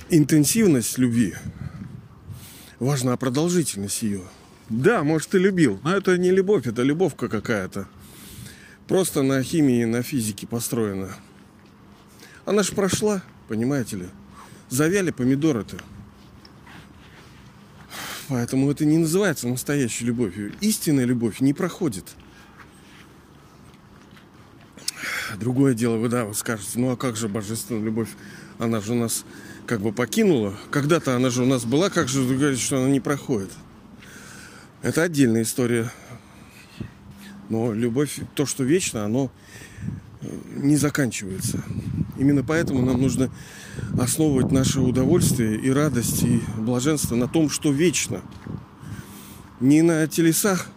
интенсивность 0.08 0.98
любви. 0.98 1.34
Важна 2.78 3.16
продолжительность 3.16 4.02
ее. 4.02 4.22
Да, 4.68 5.02
может, 5.02 5.34
и 5.34 5.38
любил. 5.38 5.80
Но 5.82 5.96
это 5.96 6.16
не 6.16 6.30
любовь, 6.30 6.66
это 6.66 6.82
любовка 6.82 7.28
какая-то. 7.28 7.88
Просто 8.86 9.22
на 9.22 9.42
химии, 9.42 9.84
на 9.84 10.02
физике 10.02 10.46
построена. 10.46 11.16
Она 12.50 12.64
ж 12.64 12.72
прошла, 12.72 13.22
понимаете 13.46 13.96
ли. 13.96 14.08
Завяли 14.70 15.12
помидоры-то. 15.12 15.76
Поэтому 18.26 18.68
это 18.68 18.84
не 18.84 18.98
называется 18.98 19.46
настоящей 19.46 20.06
любовью. 20.06 20.52
Истинная 20.60 21.04
любовь 21.04 21.38
не 21.38 21.54
проходит. 21.54 22.06
Другое 25.38 25.74
дело, 25.74 25.96
вы 25.96 26.08
да, 26.08 26.24
вы 26.24 26.34
скажете, 26.34 26.80
ну 26.80 26.90
а 26.90 26.96
как 26.96 27.16
же 27.16 27.28
божественная 27.28 27.84
любовь? 27.84 28.08
Она 28.58 28.80
же 28.80 28.94
нас 28.94 29.24
как 29.64 29.80
бы 29.80 29.92
покинула. 29.92 30.56
Когда-то 30.72 31.14
она 31.14 31.30
же 31.30 31.44
у 31.44 31.46
нас 31.46 31.64
была, 31.64 31.88
как 31.88 32.08
же 32.08 32.22
вы 32.22 32.36
говорите, 32.36 32.60
что 32.60 32.78
она 32.78 32.90
не 32.90 32.98
проходит? 32.98 33.52
Это 34.82 35.04
отдельная 35.04 35.42
история. 35.42 35.92
Но 37.48 37.72
любовь, 37.72 38.18
то, 38.34 38.44
что 38.44 38.64
вечно, 38.64 39.04
оно 39.04 39.30
не 40.56 40.76
заканчивается. 40.76 41.62
Именно 42.18 42.44
поэтому 42.44 42.84
нам 42.84 43.00
нужно 43.00 43.30
основывать 43.98 44.52
наше 44.52 44.80
удовольствие 44.80 45.58
и 45.58 45.70
радость 45.70 46.22
и 46.22 46.42
блаженство 46.58 47.16
на 47.16 47.28
том, 47.28 47.48
что 47.48 47.72
вечно. 47.72 48.20
Не 49.60 49.82
на 49.82 50.06
телесах. 50.06 50.68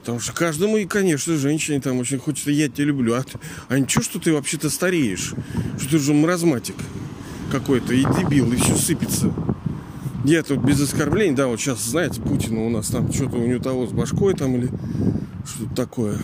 Потому 0.00 0.20
что 0.20 0.32
каждому, 0.32 0.76
и, 0.76 0.84
конечно, 0.84 1.36
женщине 1.36 1.80
там 1.80 1.98
очень 1.98 2.18
хочется, 2.18 2.50
я 2.50 2.68
тебя 2.68 2.84
люблю. 2.84 3.14
А, 3.14 3.24
а 3.68 3.78
ничего, 3.78 4.04
что 4.04 4.20
ты 4.20 4.32
вообще-то 4.32 4.70
стареешь? 4.70 5.34
Что 5.78 5.90
ты 5.90 5.96
уже 5.96 6.12
маразматик 6.12 6.76
какой-то 7.50 7.94
и 7.94 8.02
дебил, 8.02 8.52
и 8.52 8.56
все 8.56 8.76
сыпется. 8.76 9.32
Я 10.24 10.42
тут 10.42 10.58
без 10.58 10.80
оскорблений, 10.80 11.34
да, 11.34 11.46
вот 11.46 11.60
сейчас, 11.60 11.82
знаете, 11.84 12.20
Путина 12.20 12.64
у 12.64 12.68
нас 12.68 12.88
там 12.88 13.12
что-то 13.12 13.36
у 13.36 13.46
него 13.46 13.62
того 13.62 13.86
с 13.86 13.92
башкой 13.92 14.34
там 14.34 14.56
или 14.56 14.70
что-то 15.44 15.74
такое. 15.74 16.18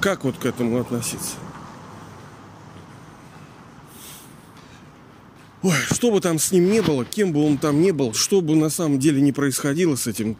Как 0.00 0.24
вот 0.24 0.38
к 0.38 0.44
этому 0.44 0.78
относиться? 0.78 1.36
Ой, 5.62 5.74
что 5.90 6.12
бы 6.12 6.20
там 6.20 6.38
с 6.38 6.52
ним 6.52 6.70
не 6.70 6.82
было, 6.82 7.04
кем 7.04 7.32
бы 7.32 7.44
он 7.44 7.58
там 7.58 7.80
не 7.80 7.90
был, 7.90 8.14
что 8.14 8.40
бы 8.40 8.54
на 8.54 8.70
самом 8.70 9.00
деле 9.00 9.20
не 9.20 9.32
происходило 9.32 9.96
с 9.96 10.06
этим 10.06 10.36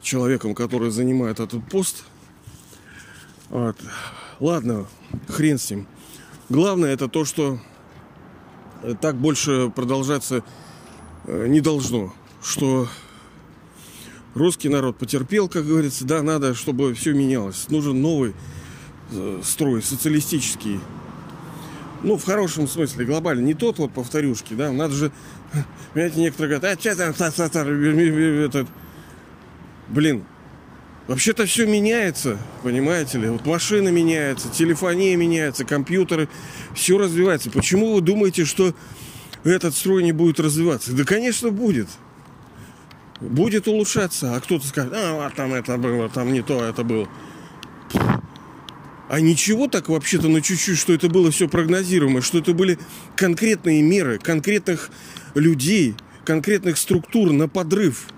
человеком, 0.00 0.54
который 0.54 0.90
занимает 0.90 1.40
этот 1.40 1.68
пост. 1.68 2.04
Вот. 3.50 3.76
Ладно, 4.40 4.86
хрен 5.28 5.58
с 5.58 5.70
ним. 5.70 5.86
Главное 6.48 6.92
это 6.92 7.08
то, 7.08 7.26
что 7.26 7.58
э, 8.82 8.94
так 8.98 9.16
больше 9.16 9.70
продолжаться 9.74 10.42
э, 11.24 11.46
не 11.48 11.60
должно. 11.60 12.14
Что 12.42 12.88
русский 14.34 14.70
народ 14.70 14.96
потерпел, 14.96 15.48
как 15.48 15.66
говорится, 15.66 16.06
да, 16.06 16.22
надо, 16.22 16.54
чтобы 16.54 16.94
все 16.94 17.12
менялось. 17.12 17.68
Нужен 17.68 18.00
новый 18.00 18.34
строй, 19.42 19.82
социалистический. 19.82 20.80
Ну, 22.02 22.16
в 22.16 22.24
хорошем 22.24 22.68
смысле, 22.68 23.04
глобально. 23.04 23.44
Не 23.44 23.54
тот 23.54 23.78
вот 23.78 23.92
повторюшки, 23.92 24.54
да. 24.54 24.70
Надо 24.70 24.94
же, 24.94 25.12
понимаете, 25.92 26.20
некоторые 26.20 26.58
говорят, 26.58 26.78
а 26.78 26.80
что 26.80 27.48
там, 27.48 27.68
этот, 27.68 28.68
блин, 29.88 30.24
Вообще-то 31.06 31.46
все 31.46 31.66
меняется, 31.66 32.36
понимаете 32.64 33.18
ли? 33.18 33.28
Вот 33.28 33.46
машина 33.46 33.90
меняется, 33.90 34.48
телефония 34.48 35.16
меняется, 35.16 35.64
компьютеры, 35.64 36.28
все 36.74 36.98
развивается. 36.98 37.48
Почему 37.48 37.94
вы 37.94 38.00
думаете, 38.00 38.44
что 38.44 38.74
этот 39.44 39.76
строй 39.76 40.02
не 40.02 40.10
будет 40.10 40.40
развиваться? 40.40 40.92
Да, 40.94 41.04
конечно, 41.04 41.50
будет. 41.50 41.86
Будет 43.20 43.68
улучшаться. 43.68 44.34
А 44.34 44.40
кто-то 44.40 44.66
скажет, 44.66 44.92
а, 44.96 45.30
там 45.30 45.54
это 45.54 45.78
было, 45.78 46.08
там 46.08 46.32
не 46.32 46.42
то 46.42 46.64
это 46.64 46.82
было. 46.82 47.08
А 49.08 49.20
ничего 49.20 49.68
так 49.68 49.88
вообще-то 49.88 50.28
на 50.28 50.42
чуть-чуть, 50.42 50.78
что 50.78 50.92
это 50.92 51.08
было 51.08 51.30
все 51.30 51.48
прогнозируемо, 51.48 52.22
что 52.22 52.38
это 52.38 52.52
были 52.54 52.78
конкретные 53.14 53.80
меры, 53.82 54.18
конкретных 54.18 54.90
людей, 55.34 55.94
конкретных 56.24 56.76
структур 56.76 57.32
на 57.32 57.48
подрыв. 57.48 58.08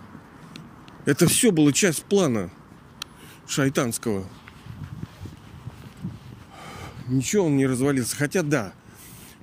Это 1.04 1.26
все 1.26 1.52
было 1.52 1.72
часть 1.72 2.04
плана 2.04 2.50
шайтанского. 3.46 4.26
Ничего 7.06 7.46
он 7.46 7.56
не 7.56 7.66
развалился. 7.66 8.16
Хотя 8.16 8.42
да, 8.42 8.72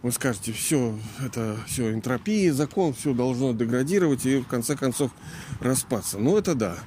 вы 0.01 0.11
скажете, 0.11 0.51
все, 0.51 0.97
это 1.23 1.57
все 1.67 1.91
энтропия, 1.91 2.53
закон, 2.53 2.93
все 2.93 3.13
должно 3.13 3.53
деградировать 3.53 4.25
и 4.25 4.37
в 4.37 4.47
конце 4.47 4.75
концов 4.75 5.11
распаться. 5.59 6.17
Ну 6.17 6.37
это 6.37 6.55
да. 6.55 6.77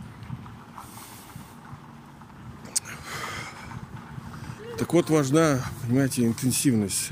Так 4.78 4.92
вот 4.92 5.10
важна, 5.10 5.60
понимаете, 5.82 6.24
интенсивность. 6.24 7.10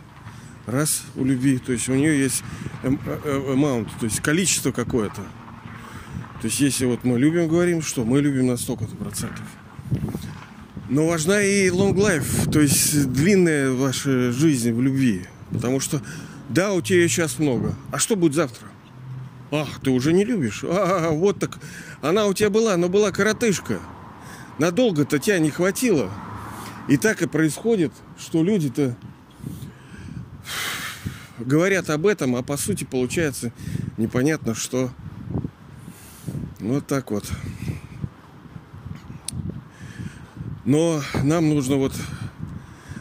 Раз 0.67 1.03
у 1.17 1.25
любви, 1.25 1.59
то 1.59 1.73
есть 1.73 1.89
у 1.89 1.95
нее 1.95 2.19
есть 2.19 2.45
amount, 2.83 3.89
то 3.99 4.07
есть 4.07 4.21
количество 4.21 4.71
какое-то. 4.71 5.23
То 6.41 6.47
есть 6.47 6.61
если 6.61 6.87
вот 6.87 7.03
мы 7.05 7.19
любим, 7.19 7.49
говорим, 7.49 7.83
что 7.83 8.05
мы 8.05 8.21
любим 8.21 8.47
на 8.47 8.57
столько-то 8.57 8.95
процентов. 8.95 9.45
Но 10.89 11.09
важна 11.09 11.43
и 11.43 11.69
long 11.69 11.95
life, 11.95 12.51
то 12.51 12.61
есть 12.61 13.13
длинная 13.13 13.73
ваша 13.73 14.31
жизнь 14.31 14.73
в 14.73 14.81
любви. 14.81 15.27
Потому 15.51 15.81
что, 15.81 16.01
да, 16.49 16.73
у 16.73 16.81
тебя 16.81 17.09
сейчас 17.09 17.41
много. 17.41 17.75
А 17.91 17.99
что 17.99 18.15
будет 18.15 18.35
завтра? 18.35 18.69
Ах, 19.51 19.81
ты 19.83 19.91
уже 19.91 20.13
не 20.13 20.25
любишь. 20.25 20.63
А, 20.65 21.11
вот 21.11 21.41
так. 21.41 21.59
Она 22.01 22.27
у 22.27 22.35
тебя 22.35 22.51
была, 22.51 22.77
но 22.77 22.89
была 22.89 23.11
коротышка. 23.11 23.81
Надолго-то 24.59 25.19
тебя 25.19 25.39
не 25.41 25.51
хватило. 25.51 26.11
И 26.89 26.97
так 26.97 27.23
и 27.23 27.27
происходит, 27.27 27.93
что 28.19 28.43
люди-то 28.45 28.97
говорят 31.39 31.91
об 31.91 32.07
этом, 32.07 32.37
а 32.37 32.43
по 32.43 32.57
сути 32.57 32.85
получается 32.85 33.53
непонятно 33.97 34.55
что. 34.55 34.91
Вот 36.61 36.87
так 36.87 37.11
вот. 37.11 37.25
Но 40.65 41.01
нам 41.23 41.49
нужно 41.49 41.77
вот 41.77 41.93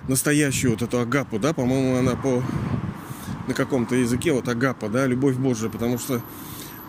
настоящую 0.07 0.71
вот 0.71 0.81
эту 0.81 0.99
агапу, 0.99 1.39
да, 1.39 1.53
по-моему, 1.53 1.97
она 1.97 2.15
по 2.15 2.43
на 3.47 3.53
каком-то 3.53 3.95
языке, 3.95 4.33
вот 4.33 4.47
агапа, 4.47 4.89
да, 4.89 5.05
любовь 5.05 5.35
Божия, 5.35 5.69
потому 5.69 5.97
что 5.97 6.21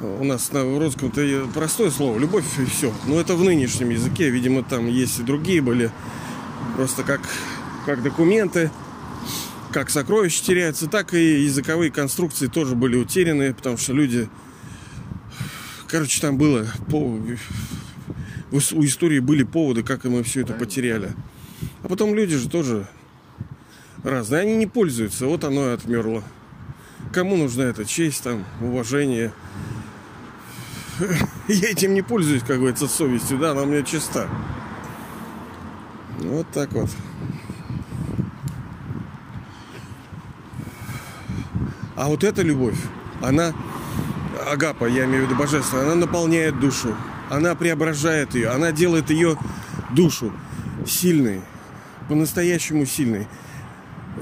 у 0.01 0.25
нас 0.25 0.53
на 0.53 0.63
русском-то 0.63 1.49
простое 1.55 1.91
слово, 1.91 2.19
любовь 2.19 2.45
и 2.59 2.65
все. 2.65 2.93
Но 3.07 3.21
это 3.21 3.35
в 3.35 3.45
нынешнем 3.45 3.91
языке, 3.91 4.31
видимо, 4.31 4.63
там 4.63 4.87
есть 4.87 5.19
и 5.19 5.23
другие 5.23 5.61
были, 5.61 5.91
просто 6.75 7.03
как, 7.03 7.21
как 7.85 8.03
документы, 8.03 8.71
как 9.73 9.91
сокровища 9.91 10.43
теряются, 10.43 10.87
так 10.87 11.15
и 11.15 11.43
языковые 11.43 11.91
конструкции 11.91 12.47
тоже 12.47 12.75
были 12.75 12.97
утеряны, 12.97 13.53
потому 13.55 13.77
что 13.77 13.93
люди, 13.93 14.29
короче, 15.89 16.21
там 16.21 16.39
было 16.39 16.67
по 16.89 17.21
у 18.51 18.85
истории 18.85 19.19
были 19.19 19.43
поводы, 19.43 19.83
как 19.83 20.05
мы 20.05 20.23
все 20.23 20.43
это 20.43 20.55
потеряли. 20.55 21.13
А 21.83 21.89
потом 21.89 22.15
люди 22.15 22.37
же 22.37 22.49
тоже 22.49 22.89
разные. 24.03 24.43
Они 24.43 24.57
не 24.57 24.67
пользуются, 24.67 25.27
вот 25.27 25.45
оно 25.45 25.71
и 25.71 25.75
отмерло. 25.75 26.23
Кому 27.13 27.37
нужна 27.37 27.65
эта 27.65 27.85
честь, 27.85 28.23
там, 28.23 28.45
уважение? 28.61 29.33
Я 31.49 31.71
этим 31.71 31.95
не 31.95 32.03
пользуюсь, 32.03 32.43
как 32.43 32.59
говорится, 32.59 32.89
совестью, 32.89 33.39
да, 33.39 33.51
она 33.53 33.63
у 33.63 33.67
меня 33.67 33.83
чиста. 33.83 34.29
Вот 36.19 36.47
так 36.53 36.73
вот. 36.73 36.91
А 41.95 42.09
вот 42.09 42.25
эта 42.25 42.43
любовь, 42.43 42.79
она, 43.23 43.55
агапа, 44.51 44.85
я 44.85 45.05
имею 45.07 45.25
в 45.25 45.27
виду 45.27 45.39
божественная, 45.39 45.85
она 45.85 45.95
наполняет 45.95 46.61
душу, 46.61 46.95
она 47.31 47.55
преображает 47.55 48.35
ее, 48.35 48.51
она 48.51 48.71
делает 48.71 49.11
ее 49.11 49.39
душу 49.91 50.33
сильной, 50.87 51.41
по-настоящему 52.09 52.85
сильной. 52.85 53.27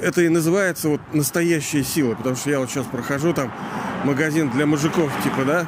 Это 0.01 0.23
и 0.23 0.29
называется 0.29 0.89
вот 0.89 1.01
настоящая 1.13 1.85
сила, 1.85 2.15
потому 2.15 2.37
что 2.37 2.51
я 2.51 2.61
вот 2.61 2.71
сейчас 2.71 2.87
прохожу 2.87 3.33
там 3.33 3.53
магазин 4.05 4.51
для 4.51 4.67
мужиков, 4.67 5.13
типа, 5.23 5.45
да, 5.45 5.67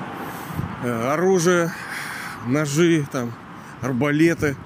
э, 0.83 1.13
оружие, 1.13 1.73
ножи, 2.47 3.07
там, 3.11 3.33
арбалеты. 3.81 4.57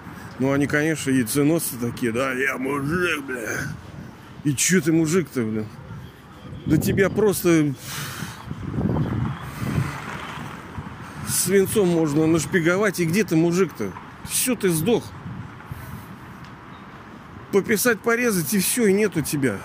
Ну, 0.40 0.52
они, 0.52 0.66
конечно, 0.66 1.10
яйценосы 1.10 1.76
такие, 1.78 2.12
да, 2.12 2.32
я 2.32 2.56
мужик, 2.56 3.22
бля. 3.26 3.58
И 4.42 4.54
чё 4.54 4.80
ты 4.80 4.90
мужик-то, 4.90 5.42
блин? 5.42 5.66
Да 6.64 6.78
тебя 6.78 7.10
просто 7.10 7.74
свинцом 11.28 11.88
можно 11.88 12.26
нашпиговать. 12.26 13.00
И 13.00 13.04
где 13.04 13.22
ты, 13.22 13.36
мужик-то? 13.36 13.92
Все, 14.30 14.54
ты 14.54 14.70
сдох. 14.70 15.04
Пописать, 17.52 18.00
порезать, 18.00 18.54
и 18.54 18.60
все, 18.60 18.86
и 18.86 18.94
нету 18.94 19.20
тебя. 19.20 19.58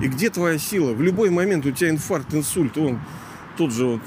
И 0.00 0.08
где 0.08 0.30
твоя 0.30 0.56
сила? 0.56 0.94
В 0.94 1.02
любой 1.02 1.28
момент 1.28 1.66
у 1.66 1.70
тебя 1.70 1.90
инфаркт, 1.90 2.32
инсульт. 2.32 2.78
Он 2.78 2.98
тот 3.58 3.74
же 3.74 3.84
вот 3.84 4.00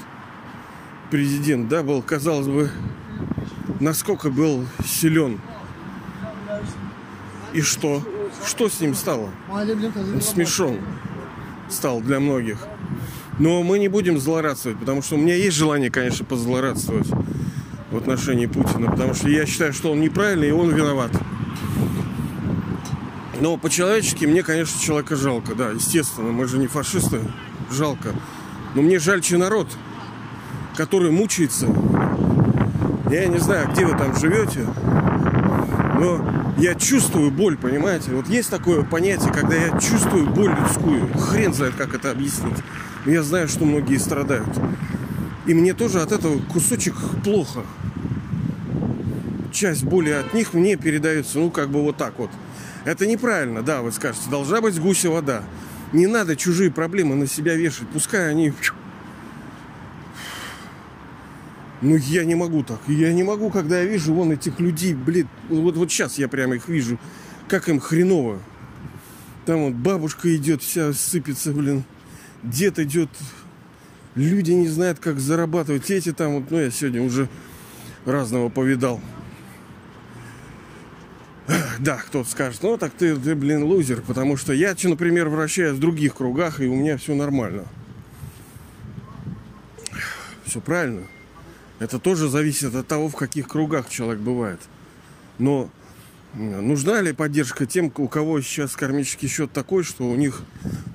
президент, 1.12 1.68
да, 1.68 1.84
был, 1.84 2.02
казалось 2.02 2.48
бы, 2.48 2.72
насколько 3.78 4.30
был 4.30 4.66
силен. 4.84 5.40
И 7.56 7.62
что? 7.62 8.02
Что 8.46 8.68
с 8.68 8.80
ним 8.80 8.94
стало? 8.94 9.30
Он 9.50 10.20
смешон 10.20 10.76
стал 11.70 12.02
для 12.02 12.20
многих. 12.20 12.58
Но 13.38 13.62
мы 13.62 13.78
не 13.78 13.88
будем 13.88 14.18
злорадствовать, 14.18 14.78
потому 14.78 15.00
что 15.00 15.14
у 15.14 15.18
меня 15.18 15.34
есть 15.34 15.56
желание, 15.56 15.90
конечно, 15.90 16.22
позлорадствовать 16.26 17.08
в 17.90 17.96
отношении 17.96 18.44
Путина, 18.44 18.90
потому 18.90 19.14
что 19.14 19.30
я 19.30 19.46
считаю, 19.46 19.72
что 19.72 19.92
он 19.92 20.02
неправильный 20.02 20.48
и 20.48 20.52
он 20.52 20.68
виноват. 20.68 21.10
Но 23.40 23.56
по-человечески 23.56 24.26
мне, 24.26 24.42
конечно, 24.42 24.78
человека 24.78 25.16
жалко, 25.16 25.54
да, 25.54 25.70
естественно, 25.70 26.32
мы 26.32 26.46
же 26.48 26.58
не 26.58 26.66
фашисты, 26.66 27.20
жалко. 27.70 28.10
Но 28.74 28.82
мне 28.82 28.98
жальче 28.98 29.38
народ, 29.38 29.68
который 30.76 31.10
мучается. 31.10 31.68
Я 33.10 33.24
не 33.28 33.38
знаю, 33.38 33.70
где 33.72 33.86
вы 33.86 33.96
там 33.96 34.14
живете, 34.14 34.66
но 35.98 36.45
я 36.56 36.74
чувствую 36.74 37.30
боль, 37.30 37.56
понимаете? 37.56 38.12
Вот 38.12 38.28
есть 38.28 38.50
такое 38.50 38.82
понятие, 38.82 39.32
когда 39.32 39.54
я 39.54 39.78
чувствую 39.78 40.26
боль 40.26 40.54
людскую. 40.58 41.08
Хрен 41.18 41.52
знает, 41.52 41.74
как 41.76 41.94
это 41.94 42.10
объяснить. 42.10 42.56
Но 43.04 43.12
я 43.12 43.22
знаю, 43.22 43.48
что 43.48 43.64
многие 43.64 43.98
страдают. 43.98 44.48
И 45.46 45.54
мне 45.54 45.74
тоже 45.74 46.00
от 46.00 46.12
этого 46.12 46.38
кусочек 46.38 46.94
плохо. 47.22 47.60
Часть 49.52 49.84
боли 49.84 50.10
от 50.10 50.34
них 50.34 50.54
мне 50.54 50.76
передается, 50.76 51.38
ну, 51.38 51.50
как 51.50 51.70
бы 51.70 51.82
вот 51.82 51.96
так 51.96 52.18
вот. 52.18 52.30
Это 52.84 53.06
неправильно, 53.06 53.62
да, 53.62 53.82
вы 53.82 53.92
скажете. 53.92 54.30
Должна 54.30 54.60
быть 54.60 54.78
гуся 54.80 55.10
вода. 55.10 55.42
Не 55.92 56.06
надо 56.06 56.36
чужие 56.36 56.70
проблемы 56.70 57.14
на 57.14 57.26
себя 57.26 57.54
вешать. 57.54 57.88
Пускай 57.92 58.30
они 58.30 58.52
ну, 61.82 61.96
я 61.96 62.24
не 62.24 62.34
могу 62.34 62.62
так. 62.62 62.80
Я 62.88 63.12
не 63.12 63.22
могу, 63.22 63.50
когда 63.50 63.80
я 63.80 63.84
вижу 63.84 64.14
вон 64.14 64.32
этих 64.32 64.58
людей, 64.60 64.94
блин, 64.94 65.28
вот, 65.48 65.76
вот 65.76 65.90
сейчас 65.90 66.18
я 66.18 66.28
прямо 66.28 66.56
их 66.56 66.68
вижу, 66.68 66.98
как 67.48 67.68
им 67.68 67.80
хреново. 67.80 68.40
Там 69.44 69.64
вот 69.64 69.74
бабушка 69.74 70.34
идет, 70.34 70.62
вся 70.62 70.92
сыпется, 70.92 71.52
блин. 71.52 71.84
Дед 72.42 72.78
идет. 72.78 73.10
Люди 74.14 74.52
не 74.52 74.68
знают, 74.68 74.98
как 74.98 75.20
зарабатывать. 75.20 75.90
Эти 75.90 76.12
там 76.12 76.40
вот, 76.40 76.50
ну, 76.50 76.58
я 76.58 76.70
сегодня 76.70 77.02
уже 77.02 77.28
разного 78.06 78.48
повидал. 78.48 79.00
Да, 81.78 81.96
кто-то 81.96 82.28
скажет, 82.28 82.62
ну 82.62 82.76
так 82.76 82.92
ты, 82.92 83.14
ты, 83.16 83.34
блин, 83.34 83.62
лузер, 83.62 84.00
потому 84.00 84.36
что 84.36 84.52
я, 84.52 84.74
например, 84.82 85.28
вращаюсь 85.28 85.76
в 85.76 85.80
других 85.80 86.14
кругах, 86.14 86.60
и 86.60 86.66
у 86.66 86.74
меня 86.74 86.96
все 86.96 87.14
нормально. 87.14 87.64
Все 90.44 90.60
правильно. 90.60 91.02
Это 91.78 91.98
тоже 91.98 92.28
зависит 92.28 92.74
от 92.74 92.86
того, 92.86 93.08
в 93.08 93.16
каких 93.16 93.48
кругах 93.48 93.88
человек 93.88 94.20
бывает. 94.20 94.60
Но 95.38 95.70
нужна 96.34 97.00
ли 97.00 97.12
поддержка 97.12 97.66
тем, 97.66 97.92
у 97.96 98.08
кого 98.08 98.40
сейчас 98.40 98.76
кармический 98.76 99.28
счет 99.28 99.52
такой, 99.52 99.84
что 99.84 100.08
у 100.08 100.16
них 100.16 100.42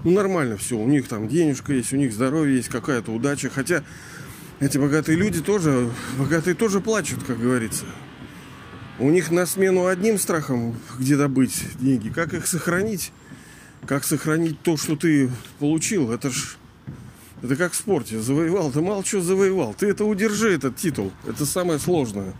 ну, 0.03 0.11
нормально 0.11 0.57
все, 0.57 0.77
у 0.77 0.87
них 0.87 1.07
там 1.07 1.27
денежка 1.27 1.73
есть, 1.73 1.93
у 1.93 1.97
них 1.97 2.13
здоровье 2.13 2.57
есть, 2.57 2.69
какая-то 2.69 3.11
удача. 3.11 3.49
Хотя 3.49 3.83
эти 4.59 4.77
богатые 4.77 5.17
люди 5.17 5.41
тоже, 5.41 5.89
богатые 6.17 6.55
тоже 6.55 6.81
плачут, 6.81 7.23
как 7.23 7.39
говорится. 7.39 7.85
У 8.99 9.09
них 9.09 9.31
на 9.31 9.45
смену 9.45 9.87
одним 9.87 10.19
страхом, 10.19 10.75
где 10.99 11.15
добыть 11.15 11.63
деньги, 11.79 12.09
как 12.09 12.33
их 12.33 12.45
сохранить, 12.45 13.11
как 13.87 14.03
сохранить 14.03 14.61
то, 14.61 14.77
что 14.77 14.95
ты 14.95 15.31
получил. 15.59 16.11
Это 16.11 16.29
ж 16.29 16.57
это 17.41 17.55
как 17.55 17.73
в 17.73 17.75
спорте. 17.75 18.19
Завоевал, 18.19 18.71
ты 18.71 18.81
мало 18.81 19.03
что 19.03 19.21
завоевал. 19.21 19.73
Ты 19.73 19.87
это 19.87 20.05
удержи, 20.05 20.53
этот 20.53 20.75
титул. 20.75 21.11
Это 21.27 21.45
самое 21.45 21.79
сложное. 21.79 22.33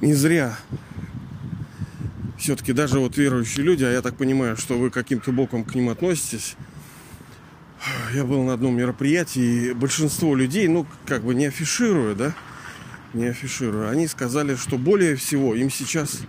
Не 0.00 0.14
зря. 0.14 0.56
Все-таки 2.38 2.72
даже 2.72 2.98
вот 3.00 3.16
верующие 3.16 3.64
люди, 3.64 3.84
а 3.84 3.90
я 3.90 4.00
так 4.00 4.16
понимаю, 4.16 4.56
что 4.56 4.78
вы 4.78 4.90
каким-то 4.90 5.32
боком 5.32 5.64
к 5.64 5.74
ним 5.74 5.88
относитесь. 5.88 6.56
Я 8.14 8.24
был 8.24 8.42
на 8.44 8.54
одном 8.54 8.76
мероприятии, 8.76 9.70
и 9.70 9.72
большинство 9.72 10.34
людей, 10.34 10.68
ну, 10.68 10.86
как 11.06 11.22
бы 11.22 11.34
не 11.34 11.46
афишируя, 11.46 12.14
да, 12.14 12.34
не 13.12 13.26
афишируя, 13.26 13.90
они 13.90 14.06
сказали, 14.06 14.56
что 14.56 14.78
более 14.78 15.16
всего 15.16 15.54
им 15.54 15.70
сейчас 15.70 16.22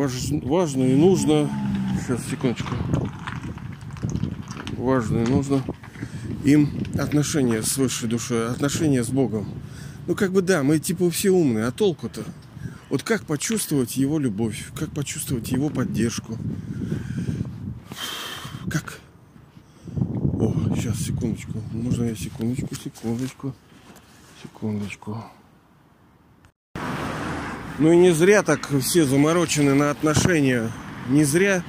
важно 0.00 0.84
и 0.84 0.94
нужно, 0.94 1.50
сейчас, 2.00 2.20
секундочку, 2.28 2.74
важно 4.76 5.18
и 5.18 5.26
нужно 5.26 5.62
им 6.44 6.70
отношения 6.98 7.62
с 7.62 7.76
высшей 7.76 8.08
душой, 8.08 8.48
отношения 8.48 9.04
с 9.04 9.08
Богом. 9.08 9.46
Ну, 10.06 10.14
как 10.14 10.32
бы 10.32 10.42
да, 10.42 10.62
мы 10.62 10.78
типа 10.78 11.10
все 11.10 11.30
умные, 11.30 11.66
а 11.66 11.70
толку-то? 11.70 12.24
Вот 12.88 13.02
как 13.02 13.24
почувствовать 13.24 13.96
его 13.96 14.18
любовь, 14.18 14.70
как 14.74 14.90
почувствовать 14.90 15.50
его 15.50 15.68
поддержку? 15.68 16.36
Как? 18.70 19.00
О, 19.96 20.54
сейчас, 20.74 20.98
секундочку. 21.00 21.60
Можно 21.72 22.04
я 22.04 22.16
секундочку, 22.16 22.74
секундочку, 22.74 23.54
секундочку. 24.42 25.24
Ну 27.80 27.92
и 27.92 27.96
не 27.96 28.12
зря 28.12 28.42
так 28.42 28.68
все 28.82 29.06
заморочены 29.06 29.72
на 29.72 29.90
отношения. 29.90 30.70
Не 31.08 31.24
зря 31.24 31.64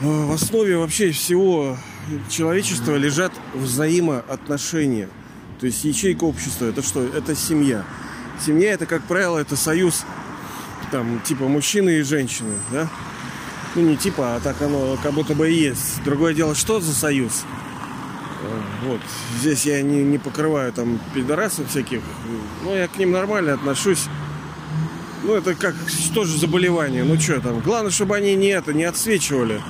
в 0.00 0.32
основе 0.32 0.76
вообще 0.76 1.12
всего 1.12 1.78
человечества 2.28 2.96
лежат 2.96 3.32
взаимоотношения. 3.54 5.08
То 5.60 5.66
есть 5.66 5.84
ячейка 5.84 6.24
общества 6.24 6.66
это 6.66 6.82
что? 6.82 7.04
Это 7.04 7.36
семья. 7.36 7.84
Семья 8.44 8.72
это, 8.72 8.86
как 8.86 9.04
правило, 9.04 9.38
это 9.38 9.54
союз 9.56 10.04
там 10.90 11.20
типа 11.20 11.46
мужчины 11.46 11.98
и 11.98 12.02
женщины, 12.02 12.54
да? 12.72 12.88
Ну 13.76 13.82
не 13.82 13.96
типа, 13.96 14.34
а 14.34 14.40
так 14.40 14.60
оно 14.62 14.98
как 15.00 15.12
будто 15.12 15.34
бы 15.34 15.48
и 15.48 15.54
есть. 15.54 16.02
Другое 16.04 16.34
дело, 16.34 16.56
что 16.56 16.80
за 16.80 16.92
союз? 16.92 17.44
Вот. 18.82 19.00
Здесь 19.38 19.64
я 19.64 19.80
не, 19.80 20.02
не 20.02 20.18
покрываю 20.18 20.72
там 20.72 20.98
пидорасов 21.14 21.70
всяких. 21.70 22.00
Но 22.64 22.74
я 22.74 22.88
к 22.88 22.98
ним 22.98 23.12
нормально 23.12 23.54
отношусь. 23.54 24.08
Ну, 25.26 25.34
это 25.34 25.56
как 25.56 25.74
тоже 26.14 26.38
заболевание. 26.38 27.02
Ну, 27.02 27.18
что 27.18 27.40
там. 27.40 27.58
Главное, 27.58 27.90
чтобы 27.90 28.14
они 28.14 28.36
не 28.36 28.48
это, 28.48 28.72
не 28.72 28.84
отсвечивали. 28.84 29.60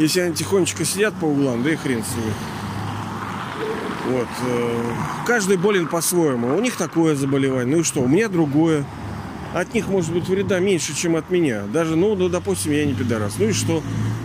Если 0.00 0.18
они 0.18 0.34
тихонечко 0.34 0.84
сидят 0.84 1.14
по 1.14 1.26
углам, 1.26 1.62
да 1.62 1.70
и 1.70 1.76
хрен 1.76 2.02
с 2.02 2.16
ними. 2.16 2.32
Вот. 4.08 4.28
Э, 4.48 4.92
каждый 5.24 5.58
болен 5.58 5.86
по-своему. 5.86 6.56
У 6.56 6.60
них 6.60 6.76
такое 6.76 7.14
заболевание. 7.14 7.76
Ну 7.76 7.82
и 7.82 7.84
что? 7.84 8.00
У 8.00 8.08
меня 8.08 8.28
другое. 8.28 8.84
От 9.54 9.74
них 9.74 9.86
может 9.86 10.12
быть 10.12 10.28
вреда 10.28 10.58
меньше, 10.58 10.94
чем 10.94 11.14
от 11.14 11.30
меня. 11.30 11.62
Даже, 11.72 11.94
ну, 11.94 12.16
ну, 12.16 12.28
допустим, 12.28 12.72
я 12.72 12.84
не 12.84 12.92
пидорас. 12.92 13.36
Ну 13.38 13.46
и 13.46 13.52
что? 13.52 13.84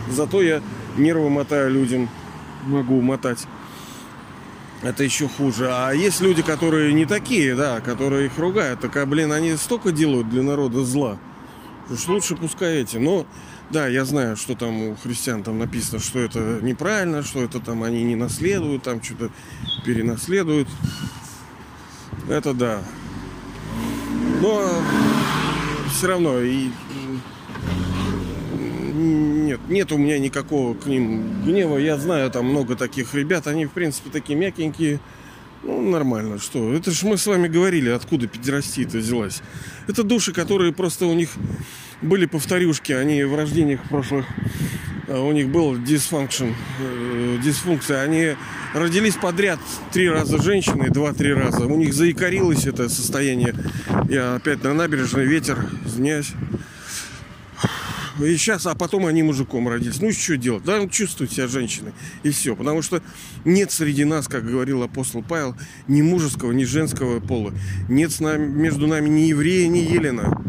Зато 0.10 0.42
я 0.42 0.62
нервы 0.98 1.30
мотаю 1.30 1.72
людям. 1.72 2.10
Могу 2.66 3.02
мотать. 3.02 3.46
Это 4.82 5.04
еще 5.04 5.28
хуже. 5.28 5.70
А 5.72 5.92
есть 5.92 6.22
люди, 6.22 6.42
которые 6.42 6.94
не 6.94 7.06
такие, 7.06 7.56
да, 7.56 7.82
которые 7.82 8.28
их 8.28 8.38
ругают. 8.38 8.80
Так, 8.82 8.98
а, 8.98 9.06
блин, 9.06 9.32
они 9.32 9.56
столько 9.56 9.92
делают 9.92 10.30
для 10.30 10.42
народа 10.42 10.84
зла. 10.84 11.18
Уж 11.90 12.08
лучше 12.08 12.36
пускай 12.36 12.82
эти. 12.82 12.98
Но, 12.98 13.26
да, 13.70 13.88
я 13.88 14.06
знаю, 14.06 14.38
что 14.38 14.56
там 14.56 14.82
у 14.82 14.96
христиан 14.96 15.44
там 15.44 15.60
написано, 15.60 16.00
что 16.00 16.20
это 16.20 16.60
неправильно, 16.62 17.24
что 17.24 17.44
это 17.44 17.60
там 17.60 17.84
они 17.84 18.04
не 18.04 18.16
наследуют, 18.16 18.84
там 18.84 19.04
что-то 19.04 19.30
перенаследуют. 19.86 20.68
Это 22.28 22.54
да. 22.54 22.82
Но 24.42 24.68
все 25.94 26.08
равно 26.08 26.40
и 26.40 26.70
нет, 29.02 29.60
нет 29.70 29.92
у 29.92 29.98
меня 29.98 30.20
никакого 30.20 30.74
к 30.74 30.86
ним 30.86 31.44
гнева. 31.44 31.78
Я 31.78 31.98
знаю 31.98 32.30
там 32.32 32.46
много 32.46 32.76
таких 32.76 33.14
ребят, 33.14 33.48
они 33.48 33.66
в 33.66 33.72
принципе 33.72 34.10
такие 34.10 34.38
мягенькие. 34.38 35.00
Ну, 35.64 35.80
нормально, 35.92 36.40
что? 36.40 36.74
Это 36.74 36.90
же 36.92 37.06
мы 37.06 37.18
с 37.18 37.28
вами 37.28 37.48
говорили, 37.48 37.90
откуда 37.90 38.28
педерастия-то 38.28 38.98
взялась. 38.98 39.42
Это 39.88 40.04
души, 40.04 40.34
которые 40.34 40.74
просто 40.74 41.06
у 41.06 41.14
них 41.14 41.30
были 42.02 42.26
повторюшки, 42.26 42.94
они 42.94 43.24
в 43.24 43.36
рождениях 43.36 43.82
прошлых, 43.88 44.26
а, 45.08 45.22
у 45.22 45.32
них 45.32 45.50
был 45.50 45.78
дисфункшн, 45.78 46.48
э, 46.80 47.38
дисфункция. 47.44 48.02
Они 48.02 48.36
родились 48.74 49.16
подряд 49.16 49.60
три 49.92 50.10
раза 50.10 50.42
женщины, 50.42 50.90
два-три 50.90 51.34
раза. 51.34 51.66
У 51.66 51.78
них 51.78 51.94
заикарилось 51.94 52.66
это 52.66 52.90
состояние. 52.90 53.54
Я 54.10 54.36
опять 54.36 54.64
на 54.64 54.74
набережной, 54.74 55.26
ветер, 55.26 55.70
извиняюсь. 55.86 56.34
И 58.26 58.38
сейчас, 58.38 58.66
а 58.66 58.76
потом 58.76 59.06
они 59.06 59.24
мужиком 59.24 59.68
родились. 59.68 60.00
Ну, 60.02 60.12
что 60.12 60.38
делать? 60.38 60.64
Да, 60.64 60.88
чувствуют 60.88 61.32
себя 61.32 61.48
женщины. 61.48 61.94
И 62.24 62.32
все. 62.32 62.56
Потому 62.56 62.82
что 62.82 63.02
нет 63.46 63.72
среди 63.72 64.06
нас, 64.06 64.28
как 64.28 64.46
говорил 64.46 64.84
апостол 64.84 65.24
Павел, 65.24 65.56
ни 65.88 66.02
мужеского, 66.02 66.52
ни 66.52 66.64
женского 66.64 67.20
пола. 67.20 67.54
Нет 67.90 68.12
с 68.12 68.20
нами, 68.20 68.46
между 68.46 68.88
нами 68.88 69.10
ни 69.10 69.22
еврея, 69.22 69.68
ни 69.68 69.80
елена. 69.80 70.42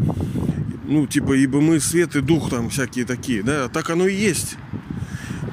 Ну, 0.85 1.07
типа, 1.07 1.33
ибо 1.33 1.61
мы 1.61 1.79
свет 1.79 2.15
и 2.15 2.21
дух 2.21 2.49
там 2.49 2.69
всякие 2.69 3.05
такие. 3.05 3.41
Да, 3.41 3.69
так 3.69 3.89
оно 3.89 4.07
и 4.07 4.15
есть. 4.15 4.57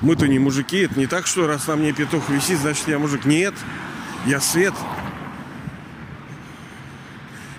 Мы-то 0.02 0.26
не 0.26 0.38
мужики. 0.38 0.78
Это 0.78 0.98
не 0.98 1.06
так, 1.06 1.26
что 1.26 1.46
раз 1.46 1.66
на 1.66 1.76
мне 1.76 1.92
петух 1.92 2.28
висит, 2.28 2.58
значит, 2.58 2.88
я 2.88 2.98
мужик. 2.98 3.24
Нет. 3.24 3.54
Я 4.26 4.40
свет. 4.40 4.74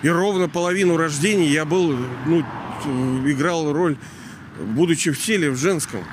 И 0.02 0.08
ровно 0.08 0.48
половину 0.48 0.96
рождения 0.96 1.48
я 1.48 1.64
был, 1.64 1.96
ну, 2.26 2.44
играл 3.28 3.72
роль 3.72 3.96
будучи 4.58 5.10
в 5.10 5.18
теле 5.18 5.50
в 5.50 5.56
женском. 5.56 6.04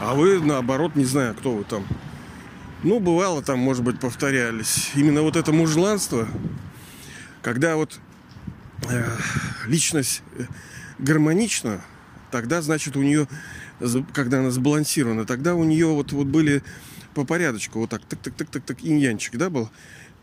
А 0.00 0.14
вы, 0.14 0.40
наоборот, 0.40 0.96
не 0.96 1.04
знаю, 1.04 1.34
кто 1.34 1.54
вы 1.54 1.64
там. 1.64 1.86
Ну, 2.82 2.98
бывало 2.98 3.42
там, 3.42 3.60
может 3.60 3.84
быть, 3.84 4.00
повторялись. 4.00 4.90
Именно 4.94 5.22
вот 5.22 5.36
это 5.36 5.52
мужланство, 5.52 6.26
когда 7.40 7.76
вот 7.76 8.00
э, 8.90 9.06
личность 9.66 10.22
э, 10.36 10.44
гармонична, 10.98 11.80
тогда, 12.32 12.60
значит, 12.62 12.96
у 12.96 13.02
нее, 13.02 13.28
когда 14.12 14.40
она 14.40 14.50
сбалансирована, 14.50 15.24
тогда 15.24 15.54
у 15.54 15.62
нее 15.62 15.86
вот, 15.86 16.10
вот 16.12 16.26
были 16.26 16.62
по 17.14 17.24
порядочку, 17.24 17.78
вот 17.78 17.90
так, 17.90 18.02
так, 18.04 18.18
так, 18.20 18.34
так, 18.34 18.48
так, 18.48 18.64
так, 18.64 18.78
иньянчик, 18.82 19.36
да, 19.36 19.50
был? 19.50 19.70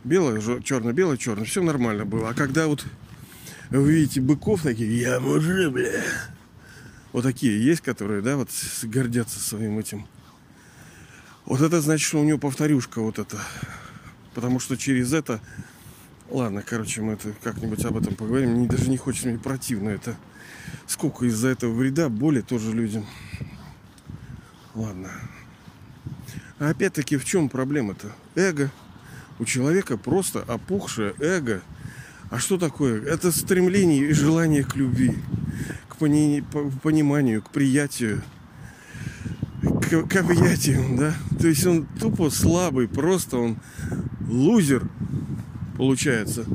Белое, 0.03 0.41
черное, 0.61 0.91
белое, 0.91 1.17
черное, 1.17 1.45
все 1.45 1.61
нормально 1.61 2.05
было. 2.05 2.29
А 2.29 2.33
когда 2.33 2.67
вот 2.67 2.85
вы 3.69 3.93
видите 3.93 4.19
быков 4.19 4.63
такие, 4.63 4.99
я 4.99 5.19
мужик, 5.19 5.71
бля, 5.71 6.03
вот 7.11 7.23
такие 7.23 7.63
есть, 7.63 7.81
которые, 7.81 8.21
да, 8.21 8.37
вот 8.37 8.49
гордятся 8.83 9.39
своим 9.39 9.79
этим. 9.79 10.05
Вот 11.45 11.61
это 11.61 11.81
значит, 11.81 12.07
что 12.07 12.21
у 12.21 12.23
него 12.23 12.37
повторюшка 12.37 13.01
вот 13.01 13.17
это. 13.17 13.37
Потому 14.35 14.59
что 14.59 14.77
через 14.77 15.13
это... 15.13 15.41
Ладно, 16.29 16.61
короче, 16.61 17.01
мы 17.01 17.13
это 17.13 17.33
как-нибудь 17.41 17.83
об 17.85 17.97
этом 17.97 18.13
поговорим. 18.13 18.51
Мне 18.51 18.67
даже 18.67 18.87
не 18.89 18.97
хочется, 18.97 19.29
мне 19.29 19.39
противно 19.39 19.89
это. 19.89 20.15
Сколько 20.85 21.25
из-за 21.25 21.47
этого 21.47 21.73
вреда, 21.73 22.09
боли 22.09 22.41
тоже 22.41 22.71
людям. 22.71 23.07
Ладно. 24.75 25.09
А 26.59 26.69
опять-таки 26.69 27.17
в 27.17 27.25
чем 27.25 27.49
проблема-то? 27.49 28.11
Эго. 28.35 28.69
У 29.39 29.45
человека 29.45 29.97
просто 29.97 30.41
опухшее 30.41 31.15
эго. 31.19 31.63
А 32.29 32.37
что 32.37 32.59
такое? 32.59 33.01
Это 33.01 33.31
стремление 33.31 34.09
и 34.09 34.13
желание 34.13 34.63
к 34.63 34.75
любви 34.75 35.15
пони, 35.99 36.43
по, 36.51 36.71
пониманию, 36.81 37.41
к 37.41 37.49
приятию, 37.49 38.21
к, 39.61 40.07
к 40.07 40.15
объятию, 40.15 40.83
да. 40.97 41.13
То 41.39 41.47
есть 41.47 41.65
он 41.65 41.85
тупо 41.99 42.29
слабый, 42.29 42.87
просто 42.87 43.37
он 43.37 43.57
лузер 44.27 44.87
получается. 45.77 46.45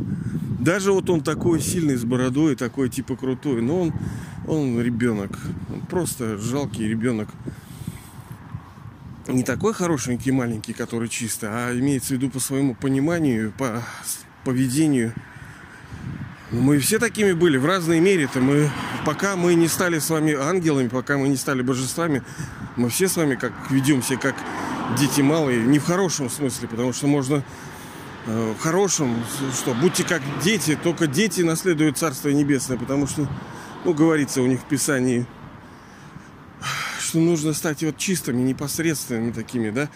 Даже 0.59 0.93
вот 0.93 1.11
он 1.11 1.21
такой 1.21 1.61
сильный 1.61 1.97
с 1.97 2.05
бородой, 2.05 2.57
такой 2.57 2.89
типа 2.89 3.17
крутой, 3.17 3.61
но 3.61 3.83
он, 3.83 3.93
он 4.47 4.81
ребенок. 4.81 5.39
Он 5.73 5.81
просто 5.83 6.39
жалкий 6.39 6.89
ребенок. 6.89 7.29
Не 9.29 9.43
такой 9.43 9.75
хорошенький 9.75 10.33
маленький, 10.33 10.73
который 10.73 11.09
чисто, 11.09 11.49
а 11.51 11.79
имеется 11.79 12.09
в 12.09 12.11
виду 12.13 12.31
по 12.31 12.41
своему 12.41 12.75
пониманию, 12.75 13.53
по 13.57 13.83
поведению– 14.45 15.13
ну, 16.55 16.61
мы 16.61 16.79
все 16.79 17.01
такими 17.01 17.33
были 17.33 17.57
в 17.57 17.67
разной 17.67 17.99
мере-то. 17.99 18.41
Мы, 18.41 18.71
пока 19.05 19.37
мы 19.37 19.55
не 19.55 19.69
стали 19.69 19.99
с 19.99 20.11
вами 20.11 20.33
ангелами, 20.35 20.89
пока 20.89 21.19
мы 21.19 21.29
не 21.29 21.37
стали 21.37 21.63
божествами, 21.63 22.23
мы 22.77 22.89
все 22.89 23.09
с 23.09 23.17
вами 23.17 23.35
как 23.35 23.53
ведемся, 23.71 24.17
как 24.17 24.35
дети 24.99 25.21
малые. 25.21 25.63
Не 25.65 25.79
в 25.79 25.85
хорошем 25.85 26.31
смысле, 26.31 26.69
потому 26.69 26.93
что 26.93 27.07
можно 27.07 27.45
э, 28.27 28.55
в 28.59 28.63
хорошем, 28.63 29.17
что 29.55 29.75
будьте 29.75 30.05
как 30.05 30.23
дети, 30.43 30.79
только 30.83 31.07
дети 31.07 31.43
наследуют 31.43 31.99
Царство 31.99 32.31
Небесное, 32.31 32.79
потому 32.79 33.07
что, 33.07 33.29
ну, 33.85 33.95
говорится 33.95 34.43
у 34.43 34.47
них 34.47 34.61
в 34.61 34.65
Писании, 34.65 35.27
что 36.99 37.19
нужно 37.19 37.53
стать 37.53 37.83
вот 37.83 37.99
чистыми, 37.99 38.41
непосредственными 38.43 39.33
такими, 39.33 39.71
да, 39.71 39.89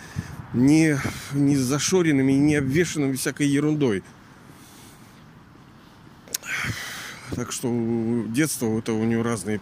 не, 0.53 0.99
не 1.33 1.57
зашоренными, 1.57 2.33
не 2.33 2.57
обвешенными 2.57 3.15
всякой 3.15 3.49
ерундой. 3.49 4.03
Так 7.39 7.53
что 7.53 7.73
детство 8.27 8.77
это 8.81 8.93
у 8.93 9.05
него 9.05 9.23
разные 9.23 9.61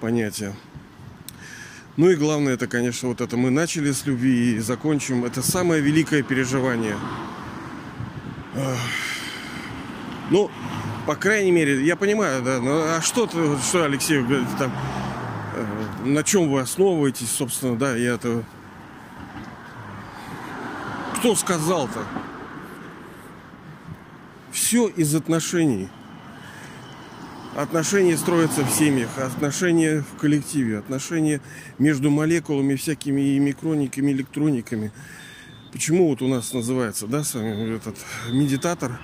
понятия. 0.00 0.54
Ну 1.98 2.08
и 2.08 2.16
главное, 2.16 2.54
это, 2.54 2.66
конечно, 2.66 3.10
вот 3.10 3.20
это 3.20 3.36
мы 3.36 3.50
начали 3.50 3.92
с 3.92 4.06
любви 4.06 4.54
и 4.54 4.58
закончим. 4.60 5.26
Это 5.26 5.42
самое 5.42 5.82
великое 5.82 6.22
переживание. 6.22 6.96
Ну, 10.30 10.50
по 11.06 11.16
крайней 11.16 11.50
мере, 11.50 11.84
я 11.84 11.96
понимаю, 11.96 12.42
да, 12.42 12.60
ну 12.60 12.80
а 12.80 13.02
что, 13.02 13.28
что 13.28 13.84
Алексей 13.84 14.22
говорит, 14.22 14.48
там, 14.58 14.72
э, 15.54 16.06
на 16.06 16.24
чем 16.24 16.50
вы 16.50 16.60
основываетесь, 16.60 17.30
собственно, 17.30 17.76
да, 17.76 17.94
я 17.94 18.14
это... 18.14 18.42
Кто 21.18 21.36
сказал-то? 21.36 22.04
Все 24.50 24.88
из 24.88 25.14
отношений. 25.14 25.90
Отношения 27.56 28.18
строятся 28.18 28.64
в 28.64 28.70
семьях, 28.70 29.08
отношения 29.16 30.02
в 30.02 30.20
коллективе, 30.20 30.76
отношения 30.76 31.40
между 31.78 32.10
молекулами, 32.10 32.74
всякими 32.74 33.34
и 33.34 33.38
микрониками, 33.38 34.12
электрониками. 34.12 34.92
Почему 35.72 36.10
вот 36.10 36.20
у 36.20 36.28
нас 36.28 36.52
называется, 36.52 37.06
да, 37.06 37.24
с 37.24 37.34
вами 37.34 37.74
этот 37.74 37.96
медитатор? 38.30 39.00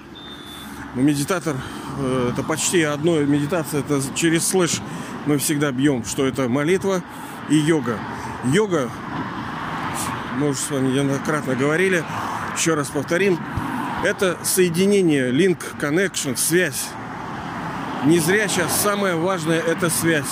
Ну, 0.95 1.01
медитатор 1.01 1.57
э, 1.99 2.31
это 2.35 2.43
почти 2.43 2.83
одно, 2.83 3.19
медитация 3.21 3.81
это 3.81 4.03
через 4.15 4.47
слэш 4.47 4.83
мы 5.25 5.39
всегда 5.39 5.73
бьем, 5.73 6.05
что 6.05 6.27
это 6.27 6.47
молитва 6.47 7.03
и 7.49 7.57
йога. 7.57 7.99
Йога, 8.53 8.91
мы 10.37 10.51
уже 10.51 10.59
с 10.59 10.71
вами 10.71 10.93
неоднократно 10.93 11.55
говорили, 11.55 12.05
еще 12.55 12.75
раз 12.75 12.89
повторим, 12.89 13.39
это 14.05 14.37
соединение, 14.45 15.31
link, 15.31 15.59
connection, 15.81 16.37
связь 16.37 16.91
не 18.05 18.19
зря 18.19 18.49
сейчас 18.49 18.81
самое 18.81 19.15
важное 19.15 19.61
это 19.61 19.89
связь. 19.91 20.27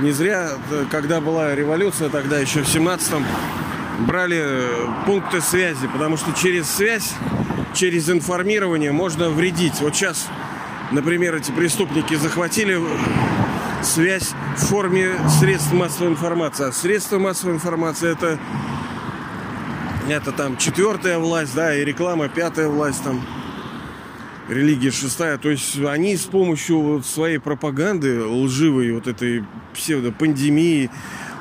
Не 0.00 0.10
зря, 0.10 0.50
когда 0.90 1.20
была 1.20 1.54
революция, 1.54 2.08
тогда 2.08 2.38
еще 2.38 2.62
в 2.62 2.66
17-м, 2.66 3.24
брали 4.06 4.42
э, 4.42 4.86
пункты 5.06 5.40
связи, 5.40 5.86
потому 5.88 6.16
что 6.16 6.32
через 6.32 6.68
связь, 6.68 7.14
через 7.74 8.10
информирование 8.10 8.92
можно 8.92 9.30
вредить. 9.30 9.80
Вот 9.80 9.94
сейчас, 9.94 10.28
например, 10.92 11.34
эти 11.34 11.50
преступники 11.50 12.14
захватили 12.14 12.78
связь 13.82 14.32
в 14.56 14.66
форме 14.66 15.12
средств 15.40 15.72
массовой 15.72 16.10
информации. 16.10 16.68
А 16.68 16.72
средства 16.72 17.18
массовой 17.18 17.54
информации 17.54 18.12
это 18.12 18.38
это 20.08 20.30
там 20.30 20.56
четвертая 20.56 21.18
власть, 21.18 21.54
да, 21.54 21.74
и 21.74 21.84
реклама 21.84 22.28
пятая 22.28 22.68
власть 22.68 23.02
там 23.02 23.20
религия 24.48 24.90
шестая. 24.90 25.38
То 25.38 25.50
есть 25.50 25.78
они 25.78 26.16
с 26.16 26.24
помощью 26.24 26.80
вот 26.80 27.06
своей 27.06 27.38
пропаганды 27.38 28.24
лживой, 28.24 28.92
вот 28.92 29.06
этой 29.06 29.44
псевдопандемии, 29.74 30.90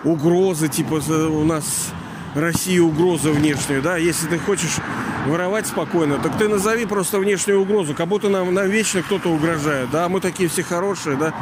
угрозы, 0.04 0.68
типа 0.68 1.02
у 1.10 1.44
нас 1.44 1.92
России 2.36 2.80
угрозу 2.80 3.32
внешнюю, 3.32 3.82
да, 3.82 3.98
если 3.98 4.28
ты 4.28 4.38
хочешь 4.38 4.78
воровать 5.26 5.68
спокойно, 5.68 6.18
так 6.18 6.38
ты 6.38 6.48
назови 6.48 6.86
просто 6.86 7.20
внешнюю 7.20 7.62
угрозу, 7.62 7.94
как 7.94 8.08
будто 8.08 8.30
нам, 8.30 8.54
нам 8.54 8.70
вечно 8.70 9.02
кто-то 9.02 9.30
угрожает, 9.30 9.90
да, 9.90 10.10
мы 10.10 10.20
такие 10.20 10.50
все 10.50 10.62
хорошие, 10.64 11.16
да. 11.16 11.34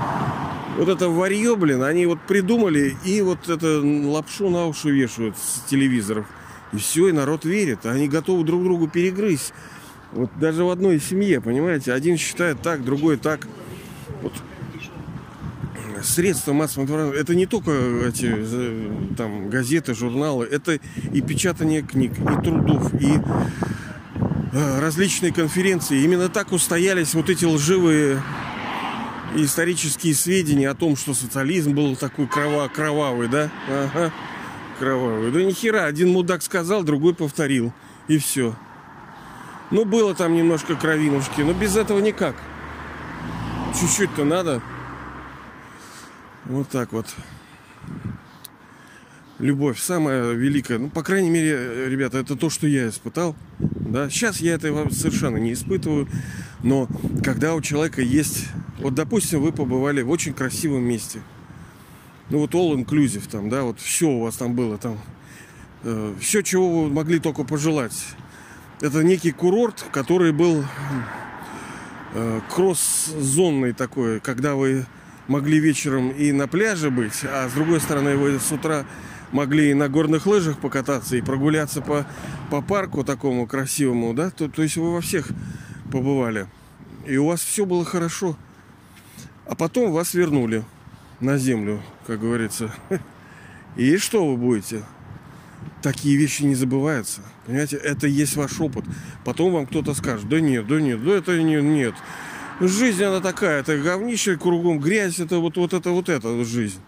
Вот 0.78 0.90
это 0.90 1.10
варье, 1.10 1.56
блин, 1.56 1.84
они 1.84 2.06
вот 2.06 2.20
придумали 2.22 2.96
и 3.04 3.22
вот 3.22 3.48
это 3.48 3.82
лапшу 3.84 4.50
на 4.50 4.66
уши 4.66 4.90
вешают 4.90 5.36
с 5.38 5.70
телевизоров. 5.70 6.26
И 6.72 6.78
все, 6.78 7.10
и 7.10 7.12
народ 7.12 7.46
верит. 7.46 7.86
Они 7.86 8.08
готовы 8.08 8.44
друг 8.44 8.64
другу 8.64 8.88
перегрызть. 8.88 9.54
Вот 10.14 10.30
даже 10.40 10.64
в 10.64 10.70
одной 10.70 11.00
семье, 11.00 11.42
понимаете, 11.42 11.92
один 11.94 12.18
считает 12.18 12.62
так, 12.62 12.84
другой 12.84 13.18
так. 13.18 13.48
Вот 14.22 14.34
средства 16.04 16.54
массовой 16.54 16.84
информации, 16.84 17.20
это 17.20 17.34
не 17.36 17.46
только 17.46 17.72
эти 18.08 18.36
там 19.18 19.50
газеты, 19.50 19.94
журналы, 19.94 20.46
это 20.46 20.80
и 21.14 21.22
печатание 21.22 21.82
книг, 21.82 22.12
и 22.20 22.44
трудов, 22.44 22.94
и 23.02 23.20
э, 24.52 24.80
различные 24.80 25.34
конференции. 25.34 26.04
Именно 26.04 26.30
так 26.30 26.52
устоялись 26.52 27.14
вот 27.14 27.30
эти 27.30 27.46
лживые 27.46 28.22
исторические 29.36 30.14
сведения 30.14 30.70
о 30.70 30.76
том, 30.76 30.96
что 30.96 31.14
социализм 31.14 31.74
был 31.74 31.96
такой 31.96 32.28
крова 32.28 32.68
кровавый, 32.68 33.28
да? 33.28 33.50
Ага, 33.68 34.12
кровавый. 34.80 35.32
Да 35.32 35.42
ни 35.42 35.52
хера, 35.52 35.86
один 35.86 36.10
мудак 36.10 36.44
сказал, 36.44 36.84
другой 36.84 37.16
повторил. 37.16 37.74
И 38.08 38.18
все. 38.18 38.56
Ну, 39.74 39.86
было 39.86 40.14
там 40.14 40.36
немножко 40.36 40.76
кровинушки, 40.76 41.42
но 41.42 41.52
без 41.52 41.76
этого 41.76 41.98
никак. 41.98 42.36
Чуть-чуть-то 43.80 44.24
надо. 44.24 44.62
Вот 46.46 46.70
так 46.70 46.92
вот. 46.92 47.08
Любовь 49.40 49.80
самая 49.80 50.34
великая. 50.34 50.78
Ну, 50.78 50.92
по 50.92 51.02
крайней 51.02 51.32
мере, 51.32 51.90
ребята, 51.90 52.20
это 52.20 52.36
то, 52.36 52.52
что 52.52 52.68
я 52.68 52.88
испытал. 52.88 53.36
Да? 53.58 54.12
Сейчас 54.12 54.42
я 54.42 54.54
этого 54.54 54.92
совершенно 54.92 55.38
не 55.38 55.54
испытываю. 55.54 56.08
Но 56.62 56.88
когда 57.24 57.56
у 57.56 57.62
человека 57.62 58.04
есть... 58.04 58.50
Вот, 58.78 58.94
допустим, 58.94 59.42
вы 59.42 59.52
побывали 59.52 60.04
в 60.04 60.12
очень 60.12 60.36
красивом 60.36 60.84
месте. 60.84 61.20
Ну, 62.30 62.38
вот 62.38 62.54
all 62.54 62.76
inclusive 62.76 63.28
там, 63.28 63.50
да, 63.50 63.64
вот 63.64 63.80
все 63.80 64.08
у 64.08 64.22
вас 64.22 64.36
там 64.36 64.54
было 64.54 64.78
там. 64.78 65.00
Э, 65.82 66.14
все, 66.20 66.44
чего 66.44 66.84
вы 66.84 66.94
могли 66.94 67.18
только 67.18 67.44
пожелать. 67.44 67.96
Это 68.84 69.02
некий 69.02 69.32
курорт, 69.32 69.86
который 69.94 70.34
был 70.34 70.66
э, 72.14 72.42
кросс-зонный 72.50 73.72
такой, 73.72 74.20
когда 74.20 74.56
вы 74.56 74.86
могли 75.30 75.62
вечером 75.62 76.10
и 76.10 76.34
на 76.34 76.50
пляже 76.50 76.92
быть, 76.92 77.24
а 77.24 77.48
с 77.48 77.54
другой 77.54 77.80
стороны 77.80 78.18
вы 78.18 78.38
с 78.42 78.52
утра 78.52 78.86
могли 79.32 79.72
и 79.72 79.74
на 79.74 79.88
горных 79.88 80.26
лыжах 80.26 80.60
покататься, 80.60 81.16
и 81.16 81.22
прогуляться 81.22 81.82
по, 81.82 82.06
по 82.52 82.62
парку 82.62 83.06
такому 83.06 83.48
красивому, 83.48 84.14
да, 84.14 84.32
то, 84.32 84.50
то 84.50 84.62
есть 84.62 84.76
вы 84.76 84.92
во 84.92 85.00
всех 85.00 85.30
побывали. 85.90 86.48
И 87.08 87.16
у 87.16 87.28
вас 87.28 87.42
все 87.42 87.66
было 87.66 87.86
хорошо. 87.86 88.36
А 89.48 89.56
потом 89.56 89.94
вас 89.94 90.14
вернули 90.14 90.62
на 91.22 91.38
землю, 91.38 91.82
как 92.06 92.20
говорится. 92.20 92.70
И 93.78 93.96
что 93.96 94.28
вы 94.30 94.36
будете? 94.36 94.84
Такие 95.82 96.16
вещи 96.18 96.44
не 96.44 96.56
забываются. 96.56 97.22
Понимаете, 97.46 97.78
это 97.78 98.08
есть 98.08 98.36
ваш 98.36 98.60
опыт. 98.60 98.86
Потом 99.26 99.54
вам 99.54 99.68
кто-то 99.68 99.94
скажет, 99.94 100.30
да 100.30 100.40
нет, 100.40 100.68
да 100.68 100.80
нет, 100.80 101.04
да 101.04 101.12
это 101.12 101.42
не, 101.42 101.62
нет. 101.62 101.96
Жизнь 102.60 103.04
она 103.04 103.20
такая, 103.20 103.60
это 103.60 103.78
говнище, 103.78 104.38
кругом 104.38 104.80
грязь, 104.80 105.20
это 105.20 105.40
вот, 105.40 105.58
вот 105.58 105.74
это, 105.74 105.90
вот 105.90 106.10
это 106.10 106.44
жизнь. 106.46 106.80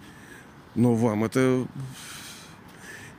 Но 0.75 0.93
вам 0.93 1.23
это 1.23 1.67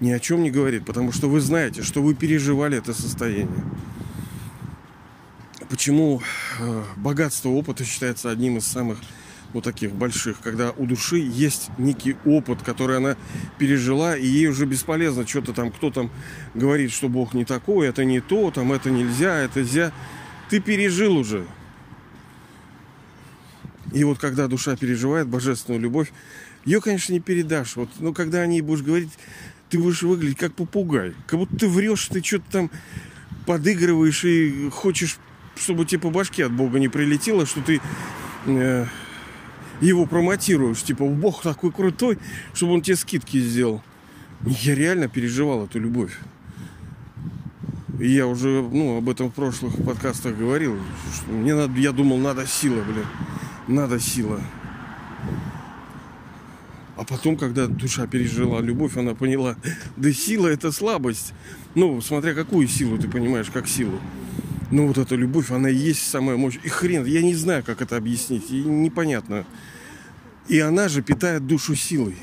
ни 0.01 0.11
о 0.11 0.19
чем 0.19 0.43
не 0.43 0.51
говорит, 0.51 0.85
потому 0.85 1.13
что 1.13 1.29
вы 1.29 1.41
знаете, 1.41 1.83
что 1.83 2.03
вы 2.03 2.15
переживали 2.15 2.79
это 2.79 2.93
состояние. 2.93 3.65
Почему 5.69 6.23
э, 6.61 6.85
богатство 6.97 7.49
опыта 7.49 7.85
считается 7.85 8.31
одним 8.31 8.59
из 8.59 8.67
самых 8.67 8.99
вот 9.53 9.65
таких 9.65 9.93
больших, 9.93 10.41
когда 10.41 10.73
у 10.73 10.87
души 10.87 11.17
есть 11.19 11.71
некий 11.79 12.17
опыт, 12.25 12.63
который 12.63 12.99
она 12.99 13.17
пережила, 13.59 14.17
и 14.17 14.27
ей 14.27 14.49
уже 14.49 14.67
бесполезно 14.67 15.27
что-то 15.27 15.53
там, 15.53 15.71
кто 15.71 15.91
там 15.91 16.11
говорит, 16.55 16.93
что 16.93 17.09
Бог 17.09 17.35
не 17.35 17.45
такой, 17.45 17.89
это 17.89 18.05
не 18.05 18.21
то, 18.21 18.51
там 18.51 18.73
это 18.73 18.91
нельзя, 18.91 19.39
это 19.39 19.61
нельзя. 19.61 19.93
Ты 20.51 20.61
пережил 20.61 21.17
уже. 21.17 21.47
И 23.93 24.05
вот 24.05 24.19
когда 24.19 24.47
душа 24.47 24.77
переживает 24.77 25.29
божественную 25.29 25.81
любовь, 25.81 26.13
ее, 26.65 26.81
конечно, 26.81 27.13
не 27.13 27.21
передашь. 27.21 27.77
Вот, 27.77 27.89
но 28.01 28.13
когда 28.13 28.41
о 28.41 28.47
ней 28.47 28.61
будешь 28.61 28.83
говорить, 28.83 29.11
ты 29.71 29.79
будешь 29.79 30.03
выглядеть 30.03 30.39
как 30.39 30.55
попугай. 30.55 31.15
Как 31.27 31.39
будто 31.39 31.57
ты 31.57 31.69
врешь, 31.69 32.07
ты 32.09 32.23
что-то 32.23 32.45
там 32.51 32.71
подыгрываешь 33.47 34.25
и 34.25 34.69
хочешь, 34.71 35.19
чтобы 35.57 35.87
тебе 35.87 36.01
по 36.01 36.11
башке 36.11 36.45
от 36.45 36.53
Бога 36.53 36.79
не 36.79 36.89
прилетело, 36.89 37.47
что 37.47 37.63
ты 37.63 37.81
э, 38.47 38.87
его 39.81 40.07
промотируешь. 40.07 40.83
Типа, 40.83 41.05
Бог 41.07 41.43
такой 41.43 41.73
крутой, 41.73 42.19
чтобы 42.55 42.75
он 42.75 42.83
тебе 42.83 42.97
скидки 42.97 43.39
сделал. 43.41 43.83
Я 44.45 44.75
реально 44.75 45.09
переживал 45.09 45.65
эту 45.65 45.79
любовь. 45.79 46.19
И 47.99 48.09
я 48.09 48.27
уже 48.27 48.49
ну, 48.49 48.99
об 48.99 49.09
этом 49.09 49.31
в 49.31 49.35
прошлых 49.35 49.75
подкастах 49.83 50.37
говорил. 50.37 50.79
Мне 51.29 51.55
надо, 51.55 51.79
я 51.81 51.93
думал, 51.93 52.19
надо 52.19 52.47
сила, 52.47 52.83
блин. 52.83 53.07
Надо 53.69 53.99
сила. 53.99 54.41
А 56.97 57.05
потом, 57.05 57.37
когда 57.37 57.67
душа 57.67 58.07
пережила 58.07 58.61
любовь, 58.61 58.97
она 58.97 59.15
поняла, 59.15 59.57
да 59.97 60.13
сила 60.13 60.49
это 60.49 60.73
слабость. 60.73 61.33
Ну, 61.75 62.01
смотря 62.01 62.35
какую 62.35 62.69
силу 62.69 62.99
ты 62.99 63.09
понимаешь, 63.09 63.51
как 63.53 63.69
силу. 63.69 63.99
Ну, 64.71 64.89
вот 64.89 64.99
эта 64.99 65.15
любовь, 65.15 65.51
она 65.51 65.71
и 65.71 65.77
есть 65.77 66.09
самая 66.09 66.37
мощь. 66.37 66.59
И 66.63 66.69
хрен, 66.69 67.05
я 67.05 67.23
не 67.23 67.35
знаю, 67.35 67.63
как 67.63 67.83
это 67.83 67.97
объяснить. 67.97 68.51
И 68.51 68.63
непонятно. 68.63 69.47
И 70.49 70.59
она 70.59 70.89
же 70.89 71.03
питает 71.03 71.47
душу 71.47 71.75
силой. 71.77 72.17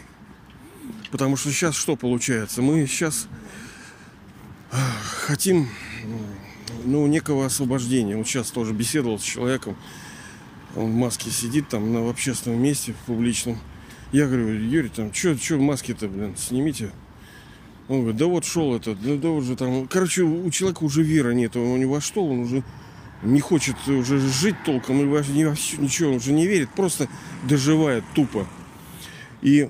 Потому 1.12 1.38
что 1.38 1.52
сейчас 1.52 1.76
что 1.76 1.96
получается? 1.96 2.62
Мы 2.62 2.86
сейчас 2.88 3.28
а, 4.72 4.78
хотим 5.26 5.70
ну, 6.86 7.08
некого 7.08 7.46
освобождения. 7.46 8.18
Вот 8.18 8.28
сейчас 8.28 8.52
тоже 8.52 8.74
беседовал 8.74 9.20
с 9.20 9.24
человеком. 9.24 9.78
Он 10.76 10.92
в 10.92 10.96
маске 10.96 11.30
сидит 11.30 11.70
там 11.70 11.94
на, 11.94 12.10
общественном 12.10 12.62
месте, 12.62 12.94
в 12.94 13.06
публичном. 13.06 13.60
Я 14.12 14.26
говорю, 14.26 14.50
Юрий, 14.50 14.90
там, 14.90 15.14
что 15.14 15.36
в 15.36 15.62
маске-то, 15.62 16.08
блин, 16.08 16.36
снимите. 16.36 16.92
Он 17.90 18.02
говорит, 18.02 18.18
да 18.18 18.26
вот 18.28 18.46
шел 18.46 18.76
этот, 18.76 19.02
да, 19.02 19.16
да 19.16 19.30
уже 19.30 19.56
там. 19.56 19.88
Короче, 19.88 20.24
у 20.24 20.50
человека 20.52 20.84
уже 20.84 21.04
веры 21.04 21.36
нет, 21.36 21.56
у 21.56 21.78
него 21.78 22.00
что, 22.00 22.26
он 22.26 22.40
уже 22.40 22.64
не 23.24 23.40
хочет 23.40 23.76
уже 23.88 24.20
жить 24.20 24.56
толком, 24.66 25.02
и 25.02 25.06
вообще 25.06 25.78
ничего, 25.78 26.12
он 26.12 26.16
уже 26.18 26.34
не 26.34 26.48
верит, 26.48 26.70
просто 26.70 27.08
доживает 27.44 28.04
тупо. 28.14 28.48
И 29.42 29.70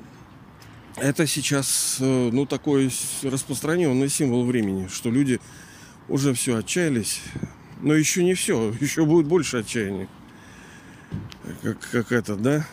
это 0.98 1.26
сейчас, 1.26 1.98
э, 2.00 2.30
ну, 2.32 2.46
такой 2.46 2.92
распространенный 3.24 4.10
символ 4.10 4.46
времени, 4.46 4.88
что 4.88 5.10
люди 5.10 5.40
уже 6.08 6.34
все 6.34 6.58
отчаялись, 6.58 7.22
но 7.82 7.94
еще 7.94 8.24
не 8.24 8.34
все, 8.36 8.74
еще 8.80 9.06
будет 9.06 9.28
больше 9.28 9.58
отчаяния. 9.58 10.08
Как, 11.62 11.80
как 11.80 12.12
этот, 12.12 12.42
да? 12.42 12.66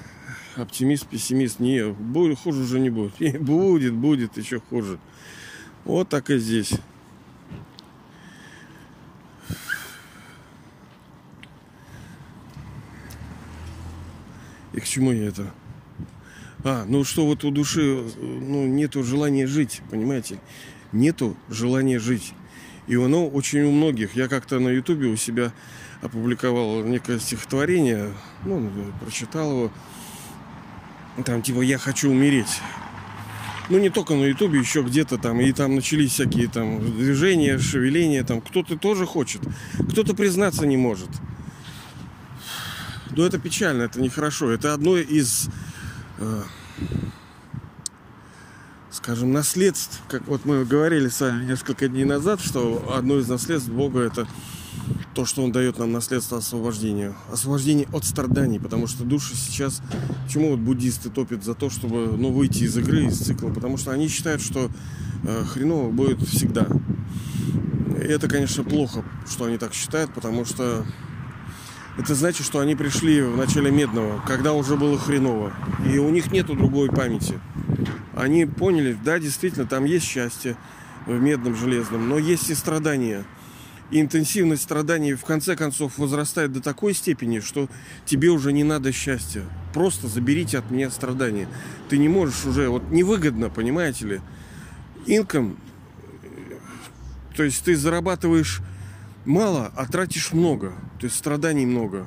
Оптимист, 0.56 1.06
пессимист. 1.06 1.60
Не, 1.60 1.92
будет, 1.92 2.38
хуже 2.38 2.62
уже 2.62 2.80
не 2.80 2.90
будет. 2.90 3.12
И 3.20 3.36
будет, 3.36 3.94
будет 3.94 4.36
еще 4.36 4.60
хуже. 4.60 4.98
Вот 5.84 6.08
так 6.08 6.30
и 6.30 6.38
здесь. 6.38 6.72
И 14.72 14.80
к 14.80 14.84
чему 14.84 15.12
я 15.12 15.28
это? 15.28 15.52
А, 16.62 16.84
ну 16.86 17.02
что 17.04 17.26
вот 17.26 17.44
у 17.44 17.50
души 17.50 18.04
ну, 18.20 18.66
нету 18.66 19.02
желания 19.02 19.46
жить, 19.46 19.80
понимаете? 19.90 20.38
Нету 20.92 21.36
желания 21.48 21.98
жить. 21.98 22.34
И 22.86 22.96
оно 22.96 23.28
очень 23.28 23.62
у 23.62 23.70
многих. 23.70 24.14
Я 24.16 24.28
как-то 24.28 24.58
на 24.58 24.68
ютубе 24.68 25.08
у 25.08 25.16
себя 25.16 25.52
опубликовал 26.02 26.82
некое 26.84 27.18
стихотворение, 27.18 28.12
ну, 28.44 28.70
прочитал 29.00 29.50
его. 29.50 29.72
Там 31.24 31.42
типа 31.42 31.60
«Я 31.60 31.78
хочу 31.78 32.10
умереть». 32.10 32.60
Ну, 33.70 33.78
не 33.78 33.88
только 33.88 34.14
на 34.14 34.24
Ютубе, 34.24 34.58
еще 34.58 34.82
где-то 34.82 35.16
там. 35.16 35.40
И 35.40 35.52
там 35.52 35.76
начались 35.76 36.12
всякие 36.12 36.48
там 36.48 36.80
движения, 36.80 37.56
шевеления. 37.58 38.24
Там 38.24 38.40
кто-то 38.40 38.76
тоже 38.76 39.06
хочет. 39.06 39.42
Кто-то 39.90 40.14
признаться 40.14 40.66
не 40.66 40.76
может. 40.76 41.08
Но 43.16 43.24
это 43.24 43.38
печально, 43.38 43.82
это 43.82 44.00
нехорошо. 44.00 44.50
Это 44.50 44.74
одно 44.74 44.96
из, 44.96 45.48
э, 46.18 46.42
скажем, 48.90 49.32
наследств. 49.32 50.00
Как 50.08 50.26
вот 50.26 50.44
мы 50.44 50.64
говорили 50.64 51.08
с 51.08 51.20
вами 51.20 51.44
несколько 51.44 51.86
дней 51.88 52.04
назад, 52.04 52.40
что 52.40 52.92
одно 52.96 53.18
из 53.18 53.28
наследств 53.28 53.68
Бога 53.68 54.00
это 54.00 54.26
то, 55.20 55.26
что 55.26 55.42
он 55.42 55.52
дает 55.52 55.78
нам 55.78 55.92
наследство 55.92 56.38
освобождения. 56.38 57.12
Освобождение 57.30 57.86
от 57.92 58.06
страданий, 58.06 58.58
потому 58.58 58.86
что 58.86 59.04
души 59.04 59.34
сейчас... 59.36 59.82
Почему 60.24 60.52
вот 60.52 60.60
буддисты 60.60 61.10
топят 61.10 61.44
за 61.44 61.54
то, 61.54 61.68
чтобы 61.68 62.16
ну, 62.16 62.32
выйти 62.32 62.64
из 62.64 62.74
игры, 62.78 63.04
из 63.04 63.18
цикла? 63.18 63.50
Потому 63.50 63.76
что 63.76 63.90
они 63.90 64.08
считают, 64.08 64.40
что 64.40 64.70
э, 65.24 65.44
хреново 65.44 65.90
будет 65.90 66.22
всегда. 66.22 66.66
И 68.02 68.06
это, 68.06 68.28
конечно, 68.28 68.64
плохо, 68.64 69.04
что 69.30 69.44
они 69.44 69.58
так 69.58 69.74
считают, 69.74 70.14
потому 70.14 70.46
что 70.46 70.86
это 71.98 72.14
значит, 72.14 72.46
что 72.46 72.60
они 72.60 72.74
пришли 72.74 73.20
в 73.20 73.36
начале 73.36 73.70
Медного, 73.70 74.22
когда 74.26 74.54
уже 74.54 74.78
было 74.78 74.98
хреново. 74.98 75.52
И 75.84 75.98
у 75.98 76.08
них 76.08 76.32
нету 76.32 76.54
другой 76.54 76.88
памяти. 76.88 77.38
Они 78.16 78.46
поняли, 78.46 78.96
да, 79.04 79.18
действительно, 79.18 79.66
там 79.66 79.84
есть 79.84 80.06
счастье 80.06 80.56
в 81.04 81.12
Медном 81.12 81.56
Железном, 81.56 82.08
но 82.08 82.16
есть 82.16 82.48
и 82.48 82.54
страдания. 82.54 83.26
И 83.90 84.00
интенсивность 84.00 84.62
страданий 84.62 85.14
в 85.14 85.24
конце 85.24 85.56
концов 85.56 85.98
возрастает 85.98 86.52
до 86.52 86.60
такой 86.60 86.94
степени, 86.94 87.40
что 87.40 87.68
тебе 88.06 88.28
уже 88.28 88.52
не 88.52 88.62
надо 88.62 88.92
счастья. 88.92 89.42
Просто 89.74 90.06
заберите 90.06 90.58
от 90.58 90.70
меня 90.70 90.90
страдания. 90.90 91.48
Ты 91.88 91.98
не 91.98 92.08
можешь 92.08 92.44
уже, 92.44 92.68
вот 92.68 92.90
невыгодно, 92.90 93.50
понимаете 93.50 94.06
ли. 94.06 94.20
Инком, 95.06 95.58
то 97.40 97.44
есть 97.44 97.64
ты 97.64 97.74
зарабатываешь 97.74 98.60
мало, 99.24 99.72
а 99.74 99.86
тратишь 99.86 100.32
много. 100.32 100.72
То 100.98 101.06
есть 101.06 101.16
страданий 101.16 101.66
много. 101.66 102.06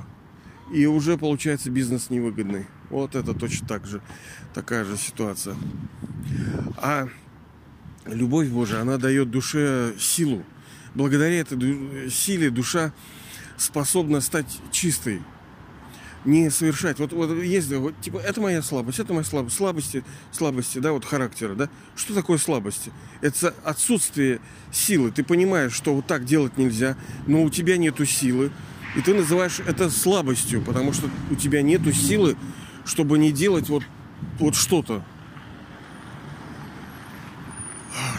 И 0.73 0.85
уже 0.85 1.17
получается 1.17 1.69
бизнес 1.69 2.09
невыгодный. 2.09 2.67
Вот 2.89 3.15
это 3.15 3.33
точно 3.33 3.67
так 3.67 3.85
же. 3.85 4.01
Такая 4.53 4.85
же 4.85 4.97
ситуация. 4.97 5.55
А 6.77 7.07
любовь 8.05 8.49
Божия, 8.49 8.81
она 8.81 8.97
дает 8.97 9.31
душе 9.31 9.93
силу. 9.99 10.43
Благодаря 10.93 11.39
этой 11.39 12.09
силе 12.11 12.49
душа 12.49 12.93
способна 13.57 14.21
стать 14.21 14.59
чистой, 14.71 15.21
не 16.25 16.49
совершать. 16.49 16.99
Вот, 16.99 17.13
вот 17.13 17.31
есть, 17.41 17.71
вот, 17.73 17.99
типа, 18.01 18.17
это 18.17 18.39
моя 18.39 18.61
слабость, 18.61 18.99
это 18.99 19.13
моя 19.13 19.25
слабость. 19.25 19.55
Слабости, 19.55 20.03
слабости, 20.31 20.79
да, 20.79 20.93
вот 20.93 21.05
характера, 21.05 21.55
да. 21.55 21.69
Что 21.95 22.13
такое 22.13 22.37
слабости? 22.37 22.91
Это 23.21 23.53
отсутствие 23.63 24.39
силы. 24.71 25.11
Ты 25.11 25.23
понимаешь, 25.23 25.73
что 25.73 25.93
вот 25.93 26.07
так 26.07 26.25
делать 26.25 26.57
нельзя, 26.57 26.95
но 27.27 27.43
у 27.43 27.49
тебя 27.49 27.77
нету 27.77 28.05
силы. 28.05 28.51
И 28.95 29.01
ты 29.01 29.13
называешь 29.13 29.59
это 29.59 29.89
слабостью, 29.89 30.61
потому 30.61 30.93
что 30.93 31.09
у 31.31 31.35
тебя 31.35 31.61
нету 31.61 31.91
силы, 31.91 32.37
чтобы 32.85 33.17
не 33.17 33.31
делать 33.31 33.69
вот, 33.69 33.83
вот 34.39 34.55
что-то. 34.55 35.03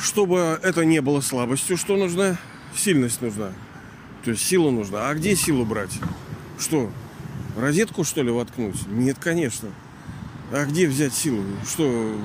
Чтобы 0.03 0.59
это 0.63 0.85
не 0.85 1.01
было 1.01 1.21
слабостью, 1.21 1.77
что 1.77 1.97
нужна? 1.97 2.37
Сильность 2.77 3.23
нужна. 3.23 3.53
То 4.25 4.31
есть 4.31 4.43
сила 4.43 4.71
нужна. 4.71 5.09
А 5.09 5.15
где 5.15 5.37
силу 5.37 5.65
брать? 5.65 5.99
Что? 6.59 6.91
Розетку, 7.57 8.05
что 8.05 8.23
ли, 8.23 8.31
воткнуть? 8.31 8.87
Нет, 8.89 9.19
конечно. 9.21 9.69
А 10.53 10.65
где 10.65 10.89
взять 10.89 11.15
силу? 11.15 11.43
Что, 11.67 12.17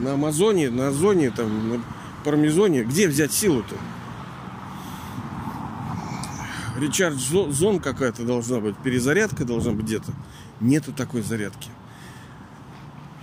на 0.00 0.14
Амазоне, 0.14 0.70
на 0.70 0.88
Озоне, 0.88 1.30
там, 1.30 1.68
на 1.68 1.82
Пармезоне? 2.24 2.84
Где 2.84 3.08
взять 3.08 3.32
силу-то? 3.32 3.76
Ричард 6.78 7.16
Зон 7.16 7.78
какая-то 7.78 8.24
должна 8.24 8.60
быть, 8.60 8.76
перезарядка 8.78 9.44
должна 9.44 9.72
быть 9.72 9.84
где-то. 9.84 10.12
Нету 10.60 10.92
такой 10.92 11.22
зарядки. 11.22 11.68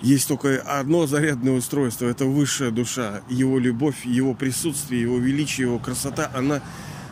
Есть 0.02 0.28
только 0.28 0.62
одно 0.62 1.08
зарядное 1.08 1.54
устройство, 1.54 2.06
это 2.06 2.26
высшая 2.26 2.72
душа, 2.72 3.22
его 3.30 3.58
любовь, 3.58 4.06
его 4.06 4.36
присутствие, 4.36 5.02
его 5.02 5.18
величие, 5.18 5.68
его 5.68 5.80
красота, 5.80 6.32
она 6.36 6.62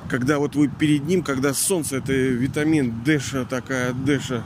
когда 0.07 0.39
вот 0.39 0.55
вы 0.55 0.67
перед 0.67 1.05
ним, 1.05 1.23
когда 1.23 1.53
солнце, 1.53 1.97
это 1.97 2.13
витамин 2.13 3.03
Дэша 3.03 3.45
такая, 3.45 3.93
Дэша, 3.93 4.43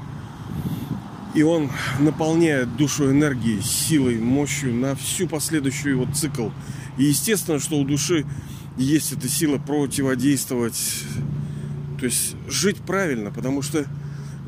и 1.34 1.44
он 1.44 1.70
наполняет 2.00 2.76
душу 2.76 3.12
энергией, 3.12 3.62
силой, 3.62 4.18
мощью 4.18 4.74
на 4.74 4.96
всю 4.96 5.28
последующую 5.28 5.96
его 5.96 6.08
цикл. 6.14 6.50
И 6.98 7.04
естественно, 7.04 7.60
что 7.60 7.78
у 7.78 7.86
души 7.86 8.26
есть 8.78 9.12
эта 9.12 9.28
сила 9.28 9.58
противодействовать, 9.58 10.80
то 12.00 12.06
есть 12.06 12.36
жить 12.48 12.78
правильно, 12.78 13.32
потому 13.32 13.62
что 13.62 13.86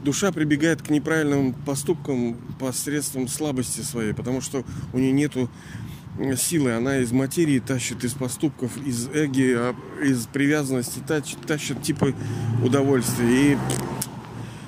душа 0.04 0.32
прибегает 0.32 0.82
к 0.82 0.90
неправильным 0.90 1.54
поступкам 1.54 2.36
посредством 2.60 3.28
слабости 3.28 3.82
своей, 3.82 4.14
потому 4.14 4.42
что 4.42 4.64
у 4.94 4.98
нее 4.98 5.12
нету 5.12 5.50
силы, 6.38 6.74
она 6.74 6.98
из 6.98 7.12
материи 7.12 7.60
тащит, 7.60 8.04
из 8.04 8.14
поступков, 8.14 8.76
из 8.86 9.08
эги, 9.10 9.56
а 9.56 9.76
из 10.02 10.26
привязанности 10.28 11.00
тащит, 11.00 11.40
тащит 11.42 11.82
типа 11.82 12.14
удовольствия 12.64 13.54
и 13.54 13.58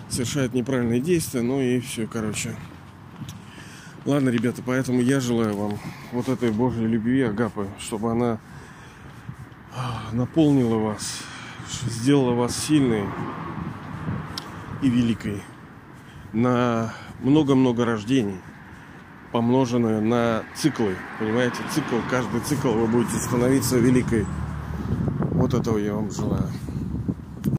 совершает 0.09 0.53
неправильные 0.53 1.01
действия, 1.01 1.41
ну 1.41 1.61
и 1.61 1.79
все, 1.79 2.07
короче. 2.07 2.55
Ладно, 4.05 4.29
ребята, 4.29 4.61
поэтому 4.65 5.01
я 5.01 5.19
желаю 5.19 5.55
вам 5.55 5.79
вот 6.11 6.27
этой 6.27 6.51
Божьей 6.51 6.87
любви, 6.87 7.21
Агапы, 7.21 7.67
чтобы 7.79 8.11
она 8.11 8.39
наполнила 10.11 10.75
вас, 10.75 11.21
сделала 11.87 12.33
вас 12.33 12.55
сильной 12.55 13.05
и 14.83 14.89
великой 14.89 15.41
на 16.33 16.93
много-много 17.21 17.85
рождений 17.85 18.39
помноженное 19.31 20.01
на 20.01 20.43
циклы. 20.55 20.95
Понимаете, 21.19 21.57
цикл, 21.73 21.95
каждый 22.09 22.41
цикл 22.41 22.69
вы 22.69 22.85
будете 22.87 23.15
становиться 23.15 23.77
великой. 23.77 24.25
Вот 25.31 25.53
этого 25.53 25.77
я 25.77 25.93
вам 25.93 26.11
желаю. 26.11 26.49